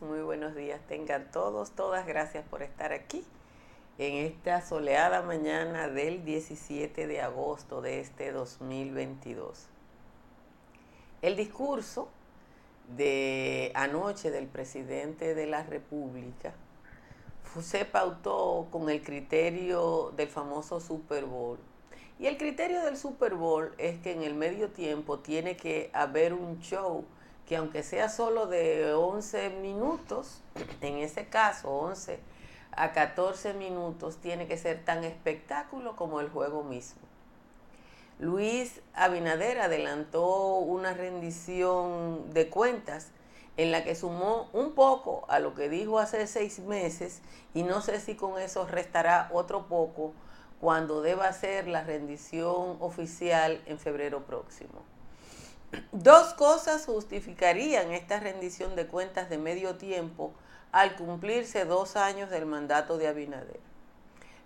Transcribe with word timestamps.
muy 0.00 0.20
buenos 0.20 0.54
días. 0.54 0.80
Tengan 0.88 1.30
todos, 1.30 1.70
todas 1.70 2.06
gracias 2.06 2.44
por 2.48 2.62
estar 2.62 2.92
aquí 2.92 3.24
en 3.98 4.26
esta 4.26 4.60
soleada 4.60 5.22
mañana 5.22 5.88
del 5.88 6.24
17 6.24 7.06
de 7.06 7.20
agosto 7.20 7.80
de 7.80 8.00
este 8.00 8.32
2022. 8.32 9.66
El 11.22 11.36
discurso 11.36 12.08
de 12.96 13.72
anoche 13.74 14.30
del 14.30 14.46
presidente 14.46 15.34
de 15.34 15.46
la 15.46 15.62
República 15.62 16.54
se 17.60 17.84
pautó 17.84 18.68
con 18.70 18.90
el 18.90 19.02
criterio 19.02 20.12
del 20.16 20.28
famoso 20.28 20.80
Super 20.80 21.24
Bowl. 21.24 21.58
Y 22.18 22.26
el 22.26 22.36
criterio 22.38 22.82
del 22.82 22.96
Super 22.96 23.34
Bowl 23.34 23.72
es 23.78 23.98
que 24.00 24.12
en 24.12 24.22
el 24.22 24.34
medio 24.34 24.70
tiempo 24.70 25.20
tiene 25.20 25.56
que 25.56 25.90
haber 25.92 26.34
un 26.34 26.58
show 26.60 27.04
que 27.46 27.56
aunque 27.56 27.82
sea 27.82 28.08
solo 28.08 28.46
de 28.46 28.92
11 28.92 29.50
minutos, 29.50 30.42
en 30.80 30.98
ese 30.98 31.26
caso 31.26 31.70
11 31.70 32.18
a 32.72 32.92
14 32.92 33.54
minutos, 33.54 34.16
tiene 34.16 34.46
que 34.46 34.58
ser 34.58 34.84
tan 34.84 35.04
espectáculo 35.04 35.96
como 35.96 36.20
el 36.20 36.28
juego 36.28 36.64
mismo. 36.64 37.00
Luis 38.18 38.80
Abinader 38.94 39.60
adelantó 39.60 40.56
una 40.56 40.94
rendición 40.94 42.32
de 42.32 42.48
cuentas 42.48 43.08
en 43.56 43.70
la 43.70 43.84
que 43.84 43.94
sumó 43.94 44.48
un 44.52 44.72
poco 44.72 45.24
a 45.28 45.38
lo 45.38 45.54
que 45.54 45.68
dijo 45.68 45.98
hace 45.98 46.26
seis 46.26 46.58
meses 46.60 47.20
y 47.54 47.62
no 47.62 47.80
sé 47.80 48.00
si 48.00 48.16
con 48.16 48.40
eso 48.40 48.66
restará 48.66 49.28
otro 49.32 49.66
poco 49.66 50.12
cuando 50.60 51.02
deba 51.02 51.32
ser 51.32 51.68
la 51.68 51.84
rendición 51.84 52.76
oficial 52.80 53.62
en 53.66 53.78
febrero 53.78 54.24
próximo. 54.24 54.95
Dos 55.92 56.34
cosas 56.34 56.86
justificarían 56.86 57.92
esta 57.92 58.20
rendición 58.20 58.76
de 58.76 58.86
cuentas 58.86 59.28
de 59.28 59.38
medio 59.38 59.76
tiempo 59.76 60.32
al 60.72 60.96
cumplirse 60.96 61.64
dos 61.64 61.96
años 61.96 62.30
del 62.30 62.46
mandato 62.46 62.98
de 62.98 63.08
Abinader. 63.08 63.60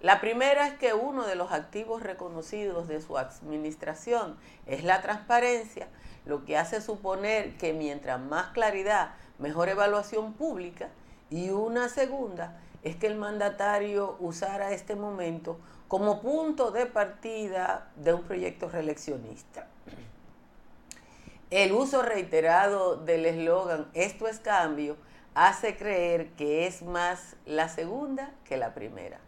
La 0.01 0.21
primera 0.21 0.67
es 0.67 0.75
que 0.75 0.95
uno 0.95 1.27
de 1.27 1.35
los 1.35 1.53
activos 1.53 2.03
reconocidos 2.03 2.89
de 2.89 3.03
su 3.03 3.19
administración 3.19 4.39
es 4.67 4.83
la 4.83 5.03
transparencia, 5.03 5.89
lo 6.25 6.45
que 6.45 6.57
hace 6.57 6.81
suponer 6.81 7.57
que 7.59 7.73
mientras 7.73 8.19
más 8.19 8.49
claridad, 8.49 9.13
mejor 9.39 9.69
evaluación 9.69 10.33
pública, 10.33 10.89
y 11.29 11.51
una 11.51 11.89
segunda 11.89 12.59
es 12.83 12.97
que 12.97 13.07
el 13.07 13.17
mandatario 13.17 14.17
usara 14.21 14.73
este 14.73 14.95
momento 14.95 15.59
como 15.87 16.21
punto 16.23 16.71
de 16.71 16.87
partida 16.87 17.91
de 17.97 18.15
un 18.15 18.23
proyecto 18.23 18.69
reeleccionista. 18.69 19.67
El 21.51 21.73
uso 21.73 22.03
reiterado 22.03 22.97
del 22.97 23.27
eslogan 23.27 23.91
esto 23.93 24.29
es 24.29 24.39
cambio 24.39 24.97
hace 25.35 25.77
creer 25.77 26.31
que 26.35 26.69
es 26.69 26.83
más 26.83 27.35
la 27.45 27.69
segunda 27.69 28.33
que 28.45 28.57
la 28.57 28.73
primera. 28.73 29.19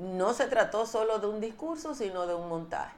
No 0.00 0.34
se 0.34 0.48
trató 0.48 0.86
solo 0.86 1.20
de 1.20 1.28
un 1.28 1.40
discurso, 1.40 1.94
sino 1.94 2.26
de 2.26 2.34
un 2.34 2.48
montaje. 2.48 2.96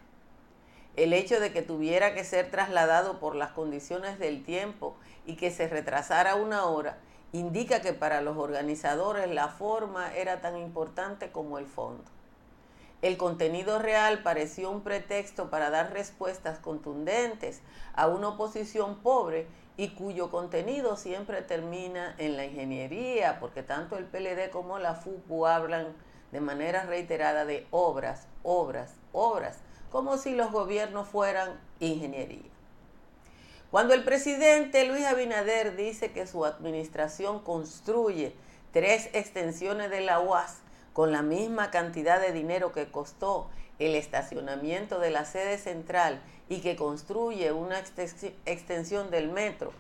El 0.97 1.13
hecho 1.13 1.39
de 1.39 1.53
que 1.53 1.61
tuviera 1.61 2.15
que 2.15 2.25
ser 2.25 2.51
trasladado 2.51 3.21
por 3.21 3.37
las 3.37 3.51
condiciones 3.51 4.19
del 4.19 4.43
tiempo 4.43 4.97
y 5.27 5.37
que 5.37 5.51
se 5.51 5.69
retrasara 5.69 6.37
una 6.37 6.65
hora 6.65 6.97
indica 7.33 7.83
que 7.83 7.93
para 7.93 8.23
los 8.23 8.39
organizadores 8.39 9.29
la 9.29 9.49
forma 9.49 10.15
era 10.15 10.41
tan 10.41 10.57
importante 10.57 11.31
como 11.31 11.59
el 11.59 11.67
fondo. 11.67 12.16
El 13.03 13.19
contenido 13.19 13.79
real 13.79 14.23
pareció 14.23 14.71
un 14.71 14.81
pretexto 14.81 15.51
para 15.51 15.71
dar 15.71 15.93
respuestas 15.93 16.59
contundentes 16.59 17.61
a 17.95 18.09
una 18.09 18.29
oposición 18.29 18.97
pobre 18.97 19.47
y 19.77 19.91
cuyo 19.91 20.31
contenido 20.31 20.97
siempre 20.97 21.43
termina 21.43 22.15
en 22.19 22.37
la 22.37 22.47
ingeniería, 22.47 23.39
porque 23.39 23.63
tanto 23.63 23.99
el 23.99 24.07
PLD 24.07 24.51
como 24.51 24.79
la 24.79 24.95
FUPU 24.95 25.47
hablan 25.47 25.95
de 26.33 26.41
manera 26.41 26.85
reiterada 26.85 27.45
de 27.45 27.67
obras, 27.71 28.27
obras, 28.43 28.95
obras, 29.13 29.59
como 29.91 30.17
si 30.17 30.35
los 30.35 30.51
gobiernos 30.51 31.07
fueran 31.07 31.61
ingeniería. 31.81 32.51
Cuando 33.71 33.93
el 33.93 34.05
presidente 34.05 34.87
Luis 34.87 35.05
Abinader 35.05 35.77
dice 35.77 36.13
que 36.13 36.27
su 36.27 36.47
administración 36.47 37.41
construye 37.41 38.35
tres 38.73 39.11
extensiones 39.13 39.91
de 39.91 40.01
la 40.01 40.21
UAS 40.21 40.61
con 40.97 41.13
la 41.13 41.21
misma 41.21 41.71
cantidad 41.71 42.19
de 42.23 42.33
dinero 42.33 42.73
que 42.73 42.91
costó 42.91 43.51
el 43.79 43.95
estacionamiento 43.95 44.99
de 44.99 45.11
la 45.11 45.27
sede 45.27 45.59
central 45.59 46.23
y 46.49 46.63
que 46.63 46.75
construye 46.75 47.53
una 47.53 47.79
extensión 48.47 49.11
del 49.11 49.31
metro 49.31 49.73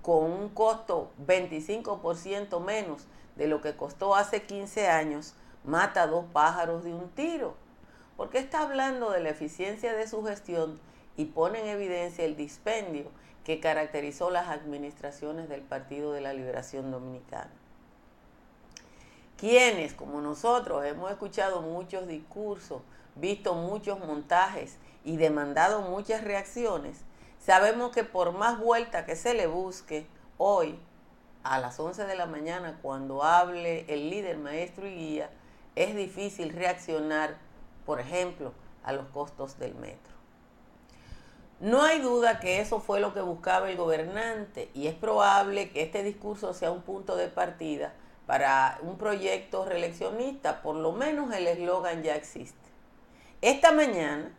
con 0.00 0.22
un 0.22 0.48
costo 0.48 1.12
25% 1.26 2.64
menos 2.64 3.02
de 3.36 3.46
lo 3.46 3.60
que 3.60 3.76
costó 3.76 4.14
hace 4.14 4.44
15 4.44 4.88
años, 4.88 5.34
mata 5.64 6.06
dos 6.06 6.24
pájaros 6.32 6.82
de 6.82 6.94
un 6.94 7.10
tiro. 7.10 7.56
Porque 8.16 8.38
está 8.38 8.62
hablando 8.62 9.10
de 9.10 9.20
la 9.20 9.28
eficiencia 9.28 9.92
de 9.92 10.08
su 10.08 10.24
gestión 10.24 10.80
y 11.18 11.26
pone 11.26 11.60
en 11.60 11.68
evidencia 11.68 12.24
el 12.24 12.36
dispendio 12.36 13.10
que 13.44 13.60
caracterizó 13.60 14.30
las 14.30 14.48
administraciones 14.48 15.50
del 15.50 15.60
Partido 15.60 16.14
de 16.14 16.22
la 16.22 16.32
Liberación 16.32 16.90
Dominicana 16.90 17.50
quienes, 19.36 19.94
como 19.94 20.20
nosotros, 20.20 20.84
hemos 20.84 21.10
escuchado 21.10 21.60
muchos 21.62 22.06
discursos, 22.06 22.82
visto 23.14 23.54
muchos 23.54 23.98
montajes 23.98 24.76
y 25.04 25.16
demandado 25.16 25.82
muchas 25.82 26.24
reacciones, 26.24 26.98
sabemos 27.38 27.92
que 27.92 28.04
por 28.04 28.32
más 28.32 28.58
vuelta 28.58 29.04
que 29.04 29.16
se 29.16 29.34
le 29.34 29.46
busque, 29.46 30.06
hoy, 30.38 30.78
a 31.42 31.58
las 31.58 31.78
11 31.78 32.06
de 32.06 32.16
la 32.16 32.26
mañana, 32.26 32.78
cuando 32.80 33.22
hable 33.22 33.84
el 33.92 34.08
líder, 34.08 34.38
maestro 34.38 34.86
y 34.86 34.94
guía, 34.94 35.30
es 35.76 35.94
difícil 35.94 36.52
reaccionar, 36.52 37.36
por 37.84 38.00
ejemplo, 38.00 38.52
a 38.82 38.92
los 38.92 39.06
costos 39.08 39.58
del 39.58 39.74
metro. 39.74 40.14
No 41.60 41.82
hay 41.82 42.00
duda 42.00 42.40
que 42.40 42.60
eso 42.60 42.80
fue 42.80 43.00
lo 43.00 43.14
que 43.14 43.20
buscaba 43.20 43.70
el 43.70 43.76
gobernante 43.76 44.70
y 44.74 44.86
es 44.86 44.94
probable 44.94 45.70
que 45.70 45.82
este 45.82 46.02
discurso 46.02 46.52
sea 46.52 46.70
un 46.70 46.82
punto 46.82 47.16
de 47.16 47.28
partida 47.28 47.94
para 48.26 48.78
un 48.82 48.96
proyecto 48.96 49.64
reeleccionista, 49.64 50.62
por 50.62 50.76
lo 50.76 50.92
menos 50.92 51.32
el 51.34 51.46
eslogan 51.46 52.02
ya 52.02 52.16
existe. 52.16 52.58
Esta 53.42 53.72
mañana, 53.72 54.32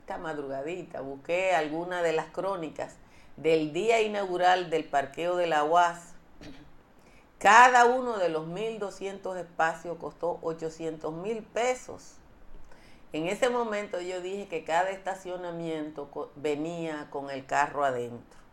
esta 0.00 0.18
madrugadita, 0.18 1.00
busqué 1.02 1.54
alguna 1.54 2.02
de 2.02 2.12
las 2.12 2.26
crónicas 2.26 2.96
del 3.36 3.72
día 3.72 4.00
inaugural 4.00 4.70
del 4.70 4.84
parqueo 4.84 5.36
de 5.36 5.46
la 5.46 5.64
UAS. 5.64 6.14
Cada 7.38 7.84
uno 7.84 8.16
de 8.16 8.30
los 8.30 8.46
1.200 8.46 9.36
espacios 9.36 9.98
costó 9.98 10.38
800 10.42 11.12
mil 11.12 11.42
pesos. 11.42 12.14
En 13.12 13.28
ese 13.28 13.50
momento 13.50 14.00
yo 14.00 14.20
dije 14.22 14.48
que 14.48 14.64
cada 14.64 14.90
estacionamiento 14.90 16.30
venía 16.36 17.08
con 17.10 17.30
el 17.30 17.44
carro 17.44 17.84
adentro. 17.84 18.45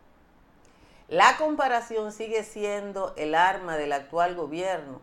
La 1.08 1.36
comparación 1.36 2.12
sigue 2.12 2.44
siendo 2.44 3.12
el 3.16 3.34
arma 3.34 3.76
del 3.76 3.92
actual 3.92 4.34
gobierno 4.34 5.00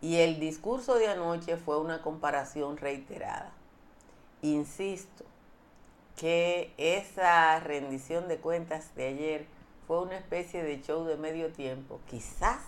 y 0.00 0.16
el 0.16 0.40
discurso 0.40 0.96
de 0.96 1.06
anoche 1.06 1.56
fue 1.56 1.78
una 1.80 2.02
comparación 2.02 2.76
reiterada. 2.76 3.52
Insisto 4.42 5.24
que 6.16 6.72
esa 6.78 7.60
rendición 7.60 8.26
de 8.26 8.38
cuentas 8.38 8.94
de 8.96 9.06
ayer 9.06 9.46
fue 9.86 10.02
una 10.02 10.16
especie 10.16 10.64
de 10.64 10.80
show 10.82 11.04
de 11.04 11.16
medio 11.16 11.52
tiempo. 11.52 12.00
Quizás 12.08 12.60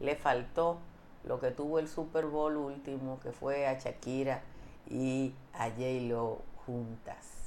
le 0.00 0.14
faltó 0.14 0.78
lo 1.24 1.40
que 1.40 1.50
tuvo 1.52 1.78
el 1.78 1.88
Super 1.88 2.26
Bowl 2.26 2.56
último, 2.56 3.18
que 3.20 3.32
fue 3.32 3.66
a 3.66 3.78
Shakira 3.78 4.42
y 4.90 5.32
a 5.54 5.70
J-Lo 5.70 6.42
juntas. 6.66 7.43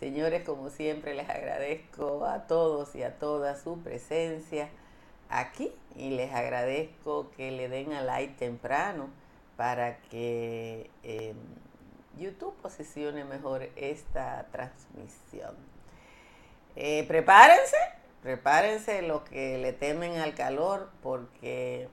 Señores, 0.00 0.44
como 0.44 0.70
siempre, 0.70 1.14
les 1.14 1.28
agradezco 1.28 2.24
a 2.24 2.46
todos 2.46 2.94
y 2.94 3.02
a 3.02 3.18
todas 3.18 3.62
su 3.62 3.78
presencia 3.80 4.70
aquí 5.28 5.70
y 5.94 6.10
les 6.10 6.32
agradezco 6.32 7.30
que 7.36 7.50
le 7.50 7.68
den 7.68 7.92
a 7.92 8.02
like 8.02 8.34
temprano 8.38 9.10
para 9.58 9.98
que 9.98 10.90
em, 11.02 11.36
YouTube 12.18 12.54
posicione 12.62 13.24
mejor 13.24 13.68
esta 13.76 14.46
transmisión. 14.50 15.54
Eh, 16.76 17.04
prepárense, 17.06 17.76
prepárense 18.22 19.02
los 19.02 19.20
que 19.22 19.58
le 19.58 19.74
temen 19.74 20.16
al 20.16 20.34
calor 20.34 20.88
porque 21.02 21.88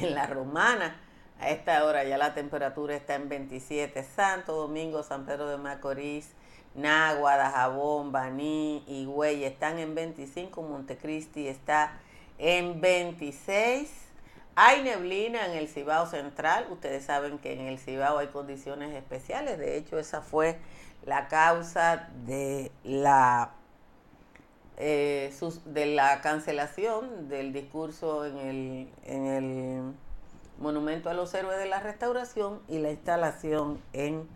en 0.00 0.12
la 0.12 0.26
romana 0.26 1.00
a 1.38 1.50
esta 1.50 1.84
hora 1.84 2.02
ya 2.02 2.18
la 2.18 2.34
temperatura 2.34 2.96
está 2.96 3.14
en 3.14 3.28
27, 3.28 4.02
Santo 4.02 4.56
Domingo, 4.56 5.02
San 5.02 5.24
Pedro 5.24 5.48
de 5.48 5.58
Macorís, 5.58 6.30
Nagua, 6.76 7.36
Dajabón, 7.36 8.12
Baní, 8.12 8.84
Higüey 8.86 9.44
están 9.44 9.78
en 9.78 9.94
25, 9.94 10.62
Montecristi 10.62 11.48
está 11.48 11.98
en 12.38 12.80
26. 12.80 13.90
Hay 14.54 14.82
neblina 14.82 15.46
en 15.46 15.52
el 15.52 15.68
Cibao 15.68 16.06
Central. 16.06 16.66
Ustedes 16.70 17.04
saben 17.04 17.38
que 17.38 17.54
en 17.54 17.60
el 17.62 17.78
Cibao 17.78 18.18
hay 18.18 18.28
condiciones 18.28 18.94
especiales. 18.94 19.58
De 19.58 19.76
hecho, 19.76 19.98
esa 19.98 20.22
fue 20.22 20.58
la 21.04 21.28
causa 21.28 22.08
de 22.26 22.70
la 22.84 23.52
eh, 24.78 25.32
de 25.64 25.86
la 25.86 26.20
cancelación 26.20 27.28
del 27.28 27.54
discurso 27.54 28.26
en 28.26 28.36
el, 28.36 28.88
en 29.04 29.26
el 29.26 29.94
Monumento 30.58 31.08
a 31.08 31.14
los 31.14 31.32
Héroes 31.34 31.58
de 31.58 31.66
la 31.66 31.80
Restauración 31.80 32.60
y 32.68 32.78
la 32.78 32.90
instalación 32.90 33.80
en 33.92 34.28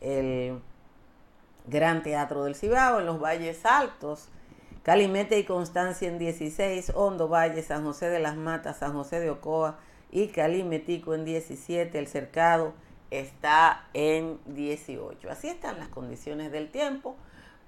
el 0.00 0.60
Gran 1.66 2.02
Teatro 2.02 2.44
del 2.44 2.54
Cibao, 2.54 3.00
en 3.00 3.06
los 3.06 3.20
Valles 3.20 3.64
Altos, 3.66 4.28
Calimete 4.82 5.38
y 5.38 5.44
Constancia 5.44 6.08
en 6.08 6.18
16, 6.18 6.92
Hondo 6.94 7.28
Valle, 7.28 7.62
San 7.62 7.84
José 7.84 8.08
de 8.08 8.20
las 8.20 8.36
Matas, 8.36 8.78
San 8.78 8.92
José 8.92 9.18
de 9.18 9.30
Ocoa 9.30 9.78
y 10.12 10.28
Calimetico 10.28 11.14
en 11.14 11.24
17, 11.24 11.98
el 11.98 12.06
cercado 12.06 12.72
está 13.10 13.88
en 13.94 14.38
18. 14.46 15.30
Así 15.30 15.48
están 15.48 15.78
las 15.78 15.88
condiciones 15.88 16.52
del 16.52 16.70
tiempo. 16.70 17.16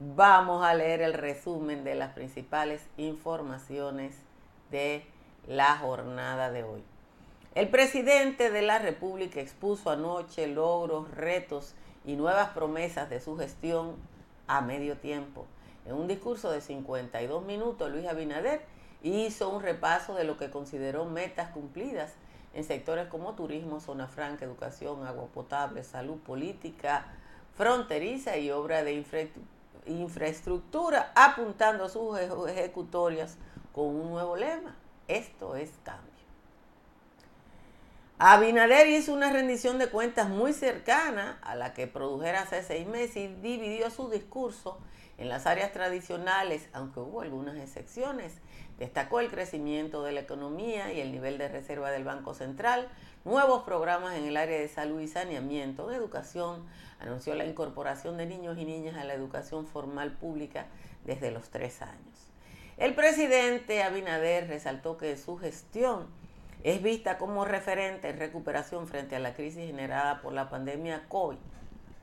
Vamos 0.01 0.65
a 0.65 0.75
leer 0.75 1.03
el 1.03 1.13
resumen 1.13 1.83
de 1.83 1.97
las 1.97 2.13
principales 2.13 2.87
informaciones 2.97 4.15
de 4.71 5.05
la 5.49 5.77
jornada 5.77 6.53
de 6.53 6.63
hoy. 6.63 6.85
El 7.55 7.69
presidente 7.69 8.51
de 8.51 8.63
la 8.63 8.79
República 8.79 9.41
expuso 9.41 9.91
anoche 9.91 10.47
logros, 10.47 11.11
retos 11.11 11.75
y 12.05 12.17
nuevas 12.17 12.51
promesas 12.51 13.11
de 13.11 13.21
su 13.21 13.37
gestión 13.37 13.97
a 14.47 14.61
medio 14.61 14.97
tiempo. 14.97 15.47
En 15.85 15.95
un 15.95 16.07
discurso 16.09 16.51
de 16.51 16.61
52 16.61 17.45
minutos, 17.45 17.91
Luis 17.91 18.07
Abinader 18.07 18.63
hizo 19.03 19.49
un 19.49 19.63
repaso 19.63 20.15
de 20.15 20.25
lo 20.25 20.37
que 20.37 20.51
consideró 20.51 21.05
metas 21.05 21.51
cumplidas 21.51 22.13
en 22.55 22.65
sectores 22.65 23.09
como 23.09 23.35
turismo, 23.35 23.81
zona 23.81 24.07
franca, 24.09 24.45
educación, 24.45 25.07
agua 25.07 25.27
potable, 25.27 25.85
salud, 25.85 26.19
política 26.19 27.07
fronteriza 27.59 28.37
y 28.39 28.51
obra 28.53 28.85
de 28.85 29.05
infraestructura, 29.87 31.13
apuntando 31.17 31.89
sus 31.89 32.19
ejecutorias 32.49 33.37
con 33.73 33.87
un 33.87 34.11
nuevo 34.11 34.37
lema. 34.37 34.77
Esto 35.09 35.57
es 35.57 35.73
cambio. 35.83 36.08
Abinader 38.21 38.89
hizo 38.89 39.13
una 39.13 39.31
rendición 39.33 39.79
de 39.79 39.91
cuentas 39.91 40.29
muy 40.29 40.53
cercana 40.53 41.39
a 41.41 41.55
la 41.55 41.73
que 41.73 41.87
produjera 41.87 42.43
hace 42.43 42.65
seis 42.65 42.85
meses 42.85 43.17
y 43.17 43.29
dividió 43.29 43.91
su 43.91 44.11
discurso 44.11 44.81
en 45.19 45.29
las 45.29 45.47
áreas 45.47 45.73
tradicionales, 45.73 46.69
aunque 46.73 46.99
hubo 46.99 47.21
algunas 47.21 47.57
excepciones. 47.57 48.33
Destacó 48.77 49.21
el 49.21 49.31
crecimiento 49.31 50.03
de 50.03 50.11
la 50.11 50.21
economía 50.21 50.93
y 50.93 51.01
el 51.01 51.13
nivel 51.13 51.39
de 51.39 51.47
reserva 51.47 51.93
del 51.93 52.03
Banco 52.03 52.35
Central, 52.35 52.89
nuevos 53.25 53.63
programas 53.63 54.17
en 54.17 54.25
el 54.25 54.37
área 54.37 54.59
de 54.59 54.67
salud 54.67 55.01
y 55.01 55.07
saneamiento, 55.07 55.87
de 55.87 55.95
educación, 55.95 56.67
anunció 56.99 57.37
la 57.37 57.45
incorporación 57.45 58.17
de 58.17 58.27
niños 58.27 58.59
y 58.59 58.65
niñas 58.65 58.97
a 58.97 59.05
la 59.05 59.15
educación 59.15 59.65
formal 59.65 60.11
pública 60.11 60.67
desde 61.05 61.31
los 61.31 61.51
tres 61.51 61.83
años. 61.83 62.33
El 62.79 62.97
presidente 62.97 63.85
Abinader 63.85 64.49
resaltó 64.49 64.99
que 64.99 65.17
su 65.17 65.37
gestión 65.39 66.18
es 66.65 66.83
vista 66.83 67.19
como 67.19 67.45
referente 67.45 68.09
en 68.09 68.19
recuperación 68.19 68.87
frente 68.87 69.17
a 69.17 69.21
la 69.21 69.35
crisis 69.35 69.67
generada 69.67 70.21
por 70.21 70.33
la 70.33 70.51
pandemia 70.51 71.09
COVID. 71.09 71.39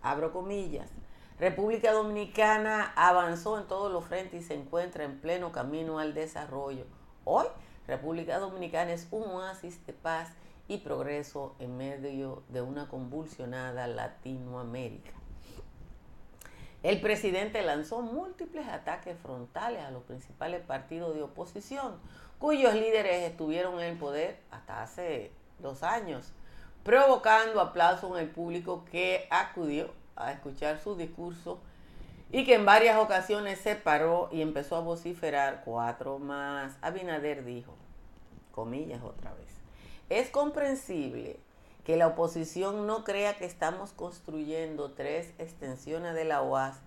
Abro 0.02 0.32
comillas 0.32 0.90
República 1.38 1.92
Dominicana 1.92 2.94
avanzó 2.96 3.60
en 3.60 3.68
todos 3.68 3.92
los 3.92 4.06
frentes 4.06 4.42
y 4.42 4.46
se 4.46 4.54
encuentra 4.54 5.04
en 5.04 5.20
pleno 5.20 5.52
camino 5.52 6.00
al 6.00 6.14
desarrollo. 6.14 6.86
Hoy, 7.26 7.46
República 7.88 8.40
Dominicana 8.40 8.94
es 8.94 9.10
un 9.12 9.24
oasis 9.24 9.86
de 9.86 9.92
paz 9.92 10.32
y 10.70 10.78
progreso 10.78 11.54
en 11.60 11.76
medio 11.76 12.44
de 12.48 12.62
una 12.62 12.88
convulsionada 12.88 13.86
Latinoamérica. 13.86 15.12
El 16.84 17.02
presidente 17.02 17.62
lanzó 17.64 18.02
múltiples 18.02 18.70
ataques 18.70 19.18
frontales 19.20 19.82
a 19.84 19.92
los 19.92 20.04
principales 20.04 20.62
partidos 20.62 21.16
de 21.16 21.24
oposición, 21.24 22.00
cuyos 22.40 22.74
líderes 22.74 23.24
estuvieron 23.24 23.80
en 23.80 23.92
el 23.92 23.98
poder 23.98 24.38
hasta 24.52 24.84
hace 24.84 25.32
dos 25.60 25.84
años, 25.84 26.32
provocando 26.84 27.62
aplauso 27.62 28.16
en 28.16 28.24
el 28.24 28.30
público 28.30 28.86
que 28.92 29.28
acudió 29.30 29.90
a 30.16 30.32
escuchar 30.32 30.80
su 30.80 30.96
discurso 30.96 31.60
y 32.32 32.46
que 32.46 32.56
en 32.56 32.66
varias 32.66 32.98
ocasiones 32.98 33.60
se 33.60 33.76
paró 33.76 34.30
y 34.32 34.42
empezó 34.42 34.76
a 34.76 34.82
vociferar 34.82 35.62
cuatro 35.64 36.20
más. 36.20 36.78
Abinader 36.82 37.46
dijo, 37.46 37.74
comillas 38.52 39.04
otra 39.04 39.34
vez, 39.34 39.50
es 40.10 40.30
comprensible 40.30 41.40
que 41.86 41.98
la 41.98 42.08
oposición 42.08 42.88
no 42.88 43.04
crea 43.04 43.38
que 43.38 43.46
estamos 43.46 43.92
construyendo 43.92 44.92
tres 44.92 45.34
extensiones 45.38 46.16
de 46.16 46.26
la 46.26 46.42
UAS 46.42 46.78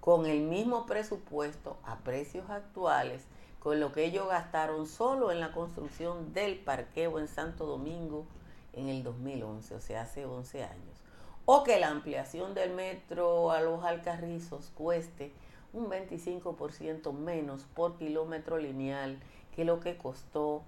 con 0.00 0.26
el 0.26 0.42
mismo 0.42 0.86
presupuesto 0.86 1.76
a 1.84 1.96
precios 1.98 2.48
actuales 2.50 3.22
con 3.64 3.80
lo 3.80 3.90
que 3.90 4.04
ellos 4.04 4.28
gastaron 4.28 4.86
solo 4.86 5.32
en 5.32 5.40
la 5.40 5.50
construcción 5.50 6.32
del 6.32 6.60
parqueo 6.60 7.18
en 7.18 7.26
Santo 7.26 7.66
Domingo 7.66 8.24
en 8.72 8.88
el 8.88 9.02
2011, 9.02 9.74
o 9.74 9.80
sea, 9.80 10.02
hace 10.02 10.24
11 10.24 10.62
años 10.62 10.94
o 11.46 11.62
que 11.64 11.78
la 11.78 11.88
ampliación 11.88 12.54
del 12.54 12.72
metro 12.72 13.50
a 13.50 13.60
los 13.60 13.84
Alcarrizos 13.84 14.70
cueste 14.74 15.32
un 15.72 15.90
25% 15.90 17.12
menos 17.12 17.64
por 17.74 17.98
kilómetro 17.98 18.58
lineal 18.58 19.18
que 19.54 19.64
lo 19.64 19.80
que 19.80 19.96
costó 19.96 20.62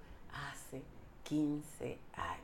hace 0.50 0.82
15 1.24 1.98
años. 2.14 2.42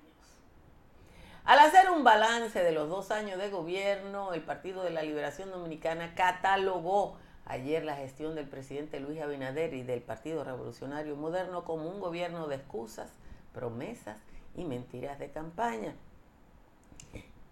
Al 1.44 1.58
hacer 1.58 1.90
un 1.90 2.04
balance 2.04 2.62
de 2.62 2.72
los 2.72 2.88
dos 2.88 3.10
años 3.10 3.38
de 3.38 3.50
gobierno, 3.50 4.32
el 4.32 4.43
Partido 4.43 4.82
de 4.82 4.90
la 4.90 5.02
Liberación 5.02 5.50
Dominicana 5.50 6.14
catalogó 6.14 7.16
ayer 7.47 7.85
la 7.85 7.97
gestión 7.97 8.35
del 8.35 8.49
presidente 8.49 9.00
Luis 9.00 9.21
Abinader 9.21 9.75
y 9.75 9.83
del 9.83 10.03
Partido 10.03 10.44
Revolucionario 10.44 11.17
Moderno 11.17 11.65
como 11.65 11.89
un 11.89 12.00
gobierno 12.00 12.47
de 12.49 12.56
excusas, 12.56 13.11
promesas 13.53 14.19
y 14.56 14.65
mentiras 14.65 15.19
de 15.19 15.31
campaña. 15.31 15.94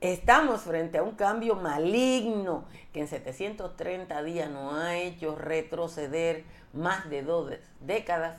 Estamos 0.00 0.62
frente 0.62 0.96
a 0.96 1.02
un 1.02 1.14
cambio 1.14 1.56
maligno 1.56 2.64
que 2.92 3.00
en 3.00 3.08
730 3.08 4.22
días 4.22 4.50
nos 4.50 4.72
ha 4.72 4.96
hecho 4.96 5.36
retroceder 5.36 6.44
más 6.72 7.10
de 7.10 7.22
dos 7.22 7.52
décadas, 7.80 8.38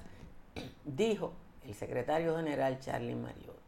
dijo 0.85 1.33
el 1.63 1.75
secretario 1.75 2.35
general 2.35 2.79
Charlie 2.79 3.15
Mariotti. 3.15 3.60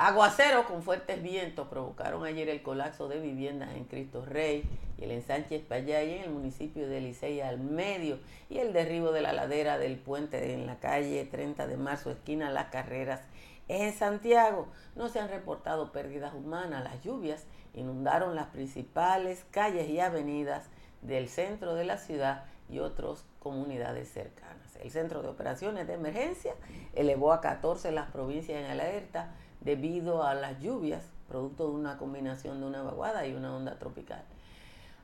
Aguaceros 0.00 0.66
con 0.66 0.84
fuertes 0.84 1.20
vientos 1.24 1.66
provocaron 1.66 2.24
ayer 2.24 2.48
el 2.48 2.62
colapso 2.62 3.08
de 3.08 3.18
viviendas 3.18 3.74
en 3.74 3.82
Cristo 3.82 4.24
Rey 4.24 4.62
y 4.96 5.02
el 5.02 5.10
ensanche 5.10 5.56
Espaillay 5.56 6.14
en 6.14 6.22
el 6.22 6.30
municipio 6.30 6.88
de 6.88 7.00
Licey 7.00 7.40
al 7.40 7.58
medio 7.58 8.20
y 8.48 8.58
el 8.58 8.72
derribo 8.72 9.10
de 9.10 9.22
la 9.22 9.32
ladera 9.32 9.76
del 9.76 9.96
puente 9.96 10.54
en 10.54 10.66
la 10.68 10.78
calle 10.78 11.24
30 11.24 11.66
de 11.66 11.76
marzo, 11.76 12.12
esquina 12.12 12.48
Las 12.48 12.66
Carreras 12.66 13.22
en 13.66 13.92
Santiago 13.92 14.68
no 14.94 15.08
se 15.08 15.18
han 15.18 15.30
reportado 15.30 15.90
pérdidas 15.90 16.32
humanas. 16.32 16.84
Las 16.84 17.02
lluvias 17.02 17.44
inundaron 17.74 18.36
las 18.36 18.46
principales 18.46 19.44
calles 19.50 19.90
y 19.90 19.98
avenidas 19.98 20.66
del 21.02 21.28
centro 21.28 21.74
de 21.74 21.84
la 21.84 21.98
ciudad 21.98 22.44
y 22.70 22.78
otras 22.78 23.24
comunidades 23.40 24.12
cercanas. 24.12 24.76
El 24.80 24.92
Centro 24.92 25.22
de 25.22 25.28
Operaciones 25.28 25.88
de 25.88 25.94
Emergencia 25.94 26.54
elevó 26.94 27.32
a 27.32 27.40
14 27.40 27.90
las 27.90 28.12
provincias 28.12 28.62
en 28.62 28.70
alerta 28.70 29.34
debido 29.60 30.22
a 30.22 30.34
las 30.34 30.60
lluvias, 30.60 31.02
producto 31.28 31.68
de 31.68 31.74
una 31.74 31.98
combinación 31.98 32.60
de 32.60 32.66
una 32.66 32.82
vaguada 32.82 33.26
y 33.26 33.34
una 33.34 33.54
onda 33.54 33.78
tropical. 33.78 34.22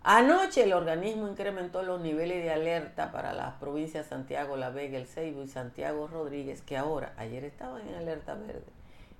Anoche 0.06 0.64
el 0.64 0.74
organismo 0.74 1.28
incrementó 1.28 1.82
los 1.82 2.00
niveles 2.00 2.44
de 2.44 2.50
alerta 2.50 3.10
para 3.10 3.32
las 3.32 3.54
provincias 3.54 4.06
Santiago, 4.06 4.56
La 4.56 4.68
Vega, 4.68 4.98
El 4.98 5.06
Ceibo 5.06 5.42
y 5.42 5.48
Santiago 5.48 6.06
Rodríguez, 6.06 6.60
que 6.60 6.76
ahora, 6.76 7.14
ayer 7.16 7.42
estaban 7.44 7.88
en 7.88 7.94
alerta 7.94 8.34
verde 8.34 8.70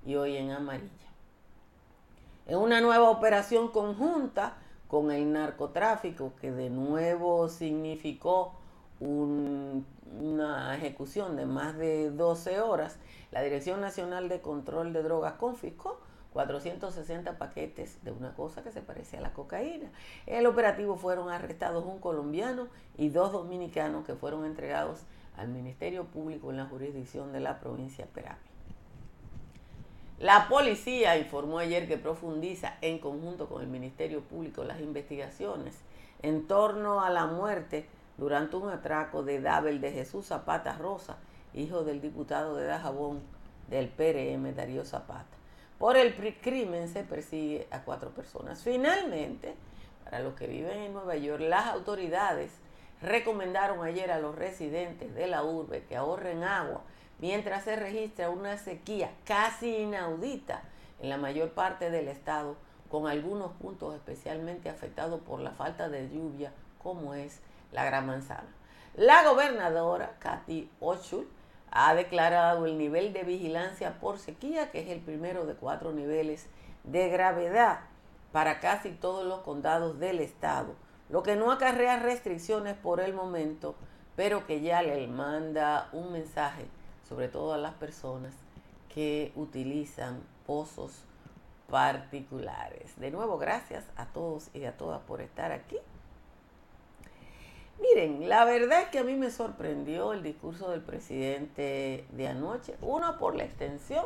y 0.05 0.15
hoy 0.15 0.37
en 0.37 0.51
amarilla. 0.51 0.89
En 2.45 2.59
una 2.59 2.81
nueva 2.81 3.09
operación 3.09 3.69
conjunta 3.69 4.57
con 4.87 5.11
el 5.11 5.33
narcotráfico, 5.33 6.33
que 6.39 6.51
de 6.51 6.69
nuevo 6.69 7.49
significó 7.49 8.53
una 8.99 10.75
ejecución 10.75 11.35
de 11.35 11.47
más 11.47 11.75
de 11.75 12.11
12 12.11 12.61
horas, 12.61 12.99
la 13.35 13.41
Dirección 13.41 13.81
Nacional 13.81 14.29
de 14.29 14.39
Control 14.39 14.93
de 14.93 15.03
Drogas 15.03 15.33
confiscó 15.33 15.99
460 16.31 17.37
paquetes 17.37 18.01
de 18.05 18.11
una 18.11 18.33
cosa 18.33 18.63
que 18.63 18.71
se 18.71 18.79
parece 18.79 19.17
a 19.17 19.21
la 19.21 19.33
cocaína. 19.33 19.91
En 20.25 20.37
el 20.37 20.45
operativo 20.45 20.95
fueron 20.95 21.29
arrestados 21.29 21.83
un 21.83 21.99
colombiano 21.99 22.69
y 22.97 23.09
dos 23.09 23.33
dominicanos 23.33 24.05
que 24.05 24.15
fueron 24.15 24.45
entregados 24.45 25.01
al 25.35 25.49
Ministerio 25.49 26.05
Público 26.05 26.49
en 26.49 26.55
la 26.55 26.67
jurisdicción 26.67 27.33
de 27.33 27.41
la 27.41 27.59
provincia 27.59 28.05
de 28.05 28.11
Perami. 28.13 28.39
La 30.19 30.47
policía 30.47 31.17
informó 31.17 31.59
ayer 31.59 31.89
que 31.89 31.97
profundiza 31.97 32.75
en 32.79 32.99
conjunto 32.99 33.49
con 33.49 33.61
el 33.61 33.67
Ministerio 33.67 34.21
Público 34.21 34.63
las 34.63 34.79
investigaciones 34.79 35.75
en 36.21 36.47
torno 36.47 37.01
a 37.01 37.09
la 37.09 37.25
muerte 37.25 37.85
durante 38.17 38.55
un 38.55 38.69
atraco 38.69 39.23
de 39.23 39.41
Dabel 39.41 39.81
de 39.81 39.91
Jesús 39.91 40.27
Zapata 40.27 40.77
Rosa, 40.77 41.17
hijo 41.55 41.83
del 41.83 42.01
diputado 42.01 42.55
de 42.55 42.65
Dajabón 42.65 43.21
del 43.69 43.87
PRM 43.89 44.53
Darío 44.53 44.85
Zapata. 44.85 45.25
Por 45.79 45.97
el 45.97 46.15
crimen 46.41 46.87
se 46.87 47.03
persigue 47.03 47.67
a 47.71 47.81
cuatro 47.81 48.11
personas. 48.11 48.61
Finalmente, 48.63 49.55
para 50.03 50.19
los 50.19 50.35
que 50.35 50.47
viven 50.47 50.77
en 50.79 50.93
Nueva 50.93 51.15
York, 51.15 51.41
las 51.41 51.67
autoridades 51.67 52.51
recomendaron 53.01 53.83
ayer 53.83 54.11
a 54.11 54.19
los 54.19 54.35
residentes 54.35 55.13
de 55.13 55.27
la 55.27 55.43
urbe 55.43 55.83
que 55.83 55.95
ahorren 55.95 56.43
agua 56.43 56.81
mientras 57.19 57.63
se 57.63 57.75
registra 57.75 58.29
una 58.29 58.57
sequía 58.57 59.11
casi 59.25 59.77
inaudita 59.77 60.63
en 60.99 61.09
la 61.09 61.17
mayor 61.17 61.51
parte 61.51 61.89
del 61.89 62.07
estado, 62.07 62.55
con 62.89 63.07
algunos 63.07 63.51
puntos 63.53 63.95
especialmente 63.95 64.69
afectados 64.69 65.19
por 65.21 65.39
la 65.39 65.51
falta 65.51 65.89
de 65.89 66.09
lluvia, 66.09 66.53
como 66.81 67.13
es 67.13 67.41
la 67.71 67.83
Gran 67.83 68.05
Manzana. 68.05 68.47
La 68.95 69.27
gobernadora, 69.27 70.15
Katy 70.19 70.69
Ochul, 70.79 71.27
ha 71.77 71.93
declarado 71.93 72.65
el 72.65 72.77
nivel 72.77 73.11
de 73.11 73.23
vigilancia 73.23 73.99
por 73.99 74.17
sequía, 74.17 74.71
que 74.71 74.79
es 74.79 74.89
el 74.89 75.01
primero 75.01 75.45
de 75.45 75.55
cuatro 75.55 75.91
niveles 75.91 76.47
de 76.85 77.09
gravedad 77.09 77.81
para 78.31 78.61
casi 78.61 78.91
todos 78.91 79.25
los 79.25 79.41
condados 79.41 79.99
del 79.99 80.21
estado, 80.21 80.75
lo 81.09 81.21
que 81.21 81.35
no 81.35 81.51
acarrea 81.51 81.99
restricciones 81.99 82.75
por 82.77 83.01
el 83.01 83.13
momento, 83.13 83.75
pero 84.15 84.47
que 84.47 84.61
ya 84.61 84.81
le 84.81 85.05
manda 85.07 85.89
un 85.91 86.13
mensaje, 86.13 86.65
sobre 87.09 87.27
todo 87.27 87.53
a 87.53 87.57
las 87.57 87.73
personas 87.73 88.33
que 88.87 89.33
utilizan 89.35 90.23
pozos 90.47 91.03
particulares. 91.69 92.97
De 92.97 93.11
nuevo, 93.11 93.37
gracias 93.37 93.83
a 93.97 94.05
todos 94.05 94.49
y 94.53 94.63
a 94.63 94.77
todas 94.77 95.01
por 95.01 95.19
estar 95.19 95.51
aquí. 95.51 95.77
Miren, 97.79 98.29
la 98.29 98.45
verdad 98.45 98.83
es 98.83 98.87
que 98.89 98.99
a 98.99 99.03
mí 99.03 99.15
me 99.15 99.29
sorprendió 99.29 100.13
el 100.13 100.23
discurso 100.23 100.71
del 100.71 100.81
presidente 100.81 102.05
de 102.11 102.27
anoche. 102.27 102.75
Uno 102.81 103.17
por 103.17 103.35
la 103.35 103.43
extensión, 103.43 104.05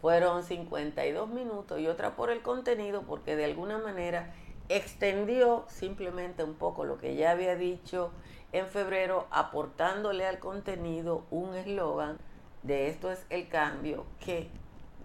fueron 0.00 0.42
52 0.42 1.28
minutos, 1.28 1.80
y 1.80 1.86
otra 1.86 2.16
por 2.16 2.30
el 2.30 2.42
contenido, 2.42 3.02
porque 3.02 3.36
de 3.36 3.44
alguna 3.44 3.78
manera 3.78 4.34
extendió 4.68 5.64
simplemente 5.68 6.42
un 6.42 6.54
poco 6.54 6.84
lo 6.84 6.98
que 6.98 7.14
ya 7.14 7.30
había 7.30 7.54
dicho 7.54 8.10
en 8.52 8.66
febrero, 8.66 9.26
aportándole 9.30 10.26
al 10.26 10.38
contenido 10.38 11.24
un 11.30 11.54
eslogan 11.54 12.18
de 12.62 12.88
esto 12.88 13.12
es 13.12 13.24
el 13.30 13.48
cambio 13.48 14.04
que 14.18 14.48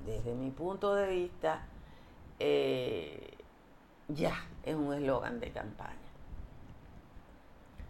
desde 0.06 0.34
mi 0.34 0.50
punto 0.50 0.96
de 0.96 1.08
vista 1.08 1.64
eh, 2.40 3.38
ya 4.08 4.34
es 4.64 4.76
un 4.76 4.94
eslogan 4.94 5.40
de 5.40 5.52
campaña. 5.52 6.01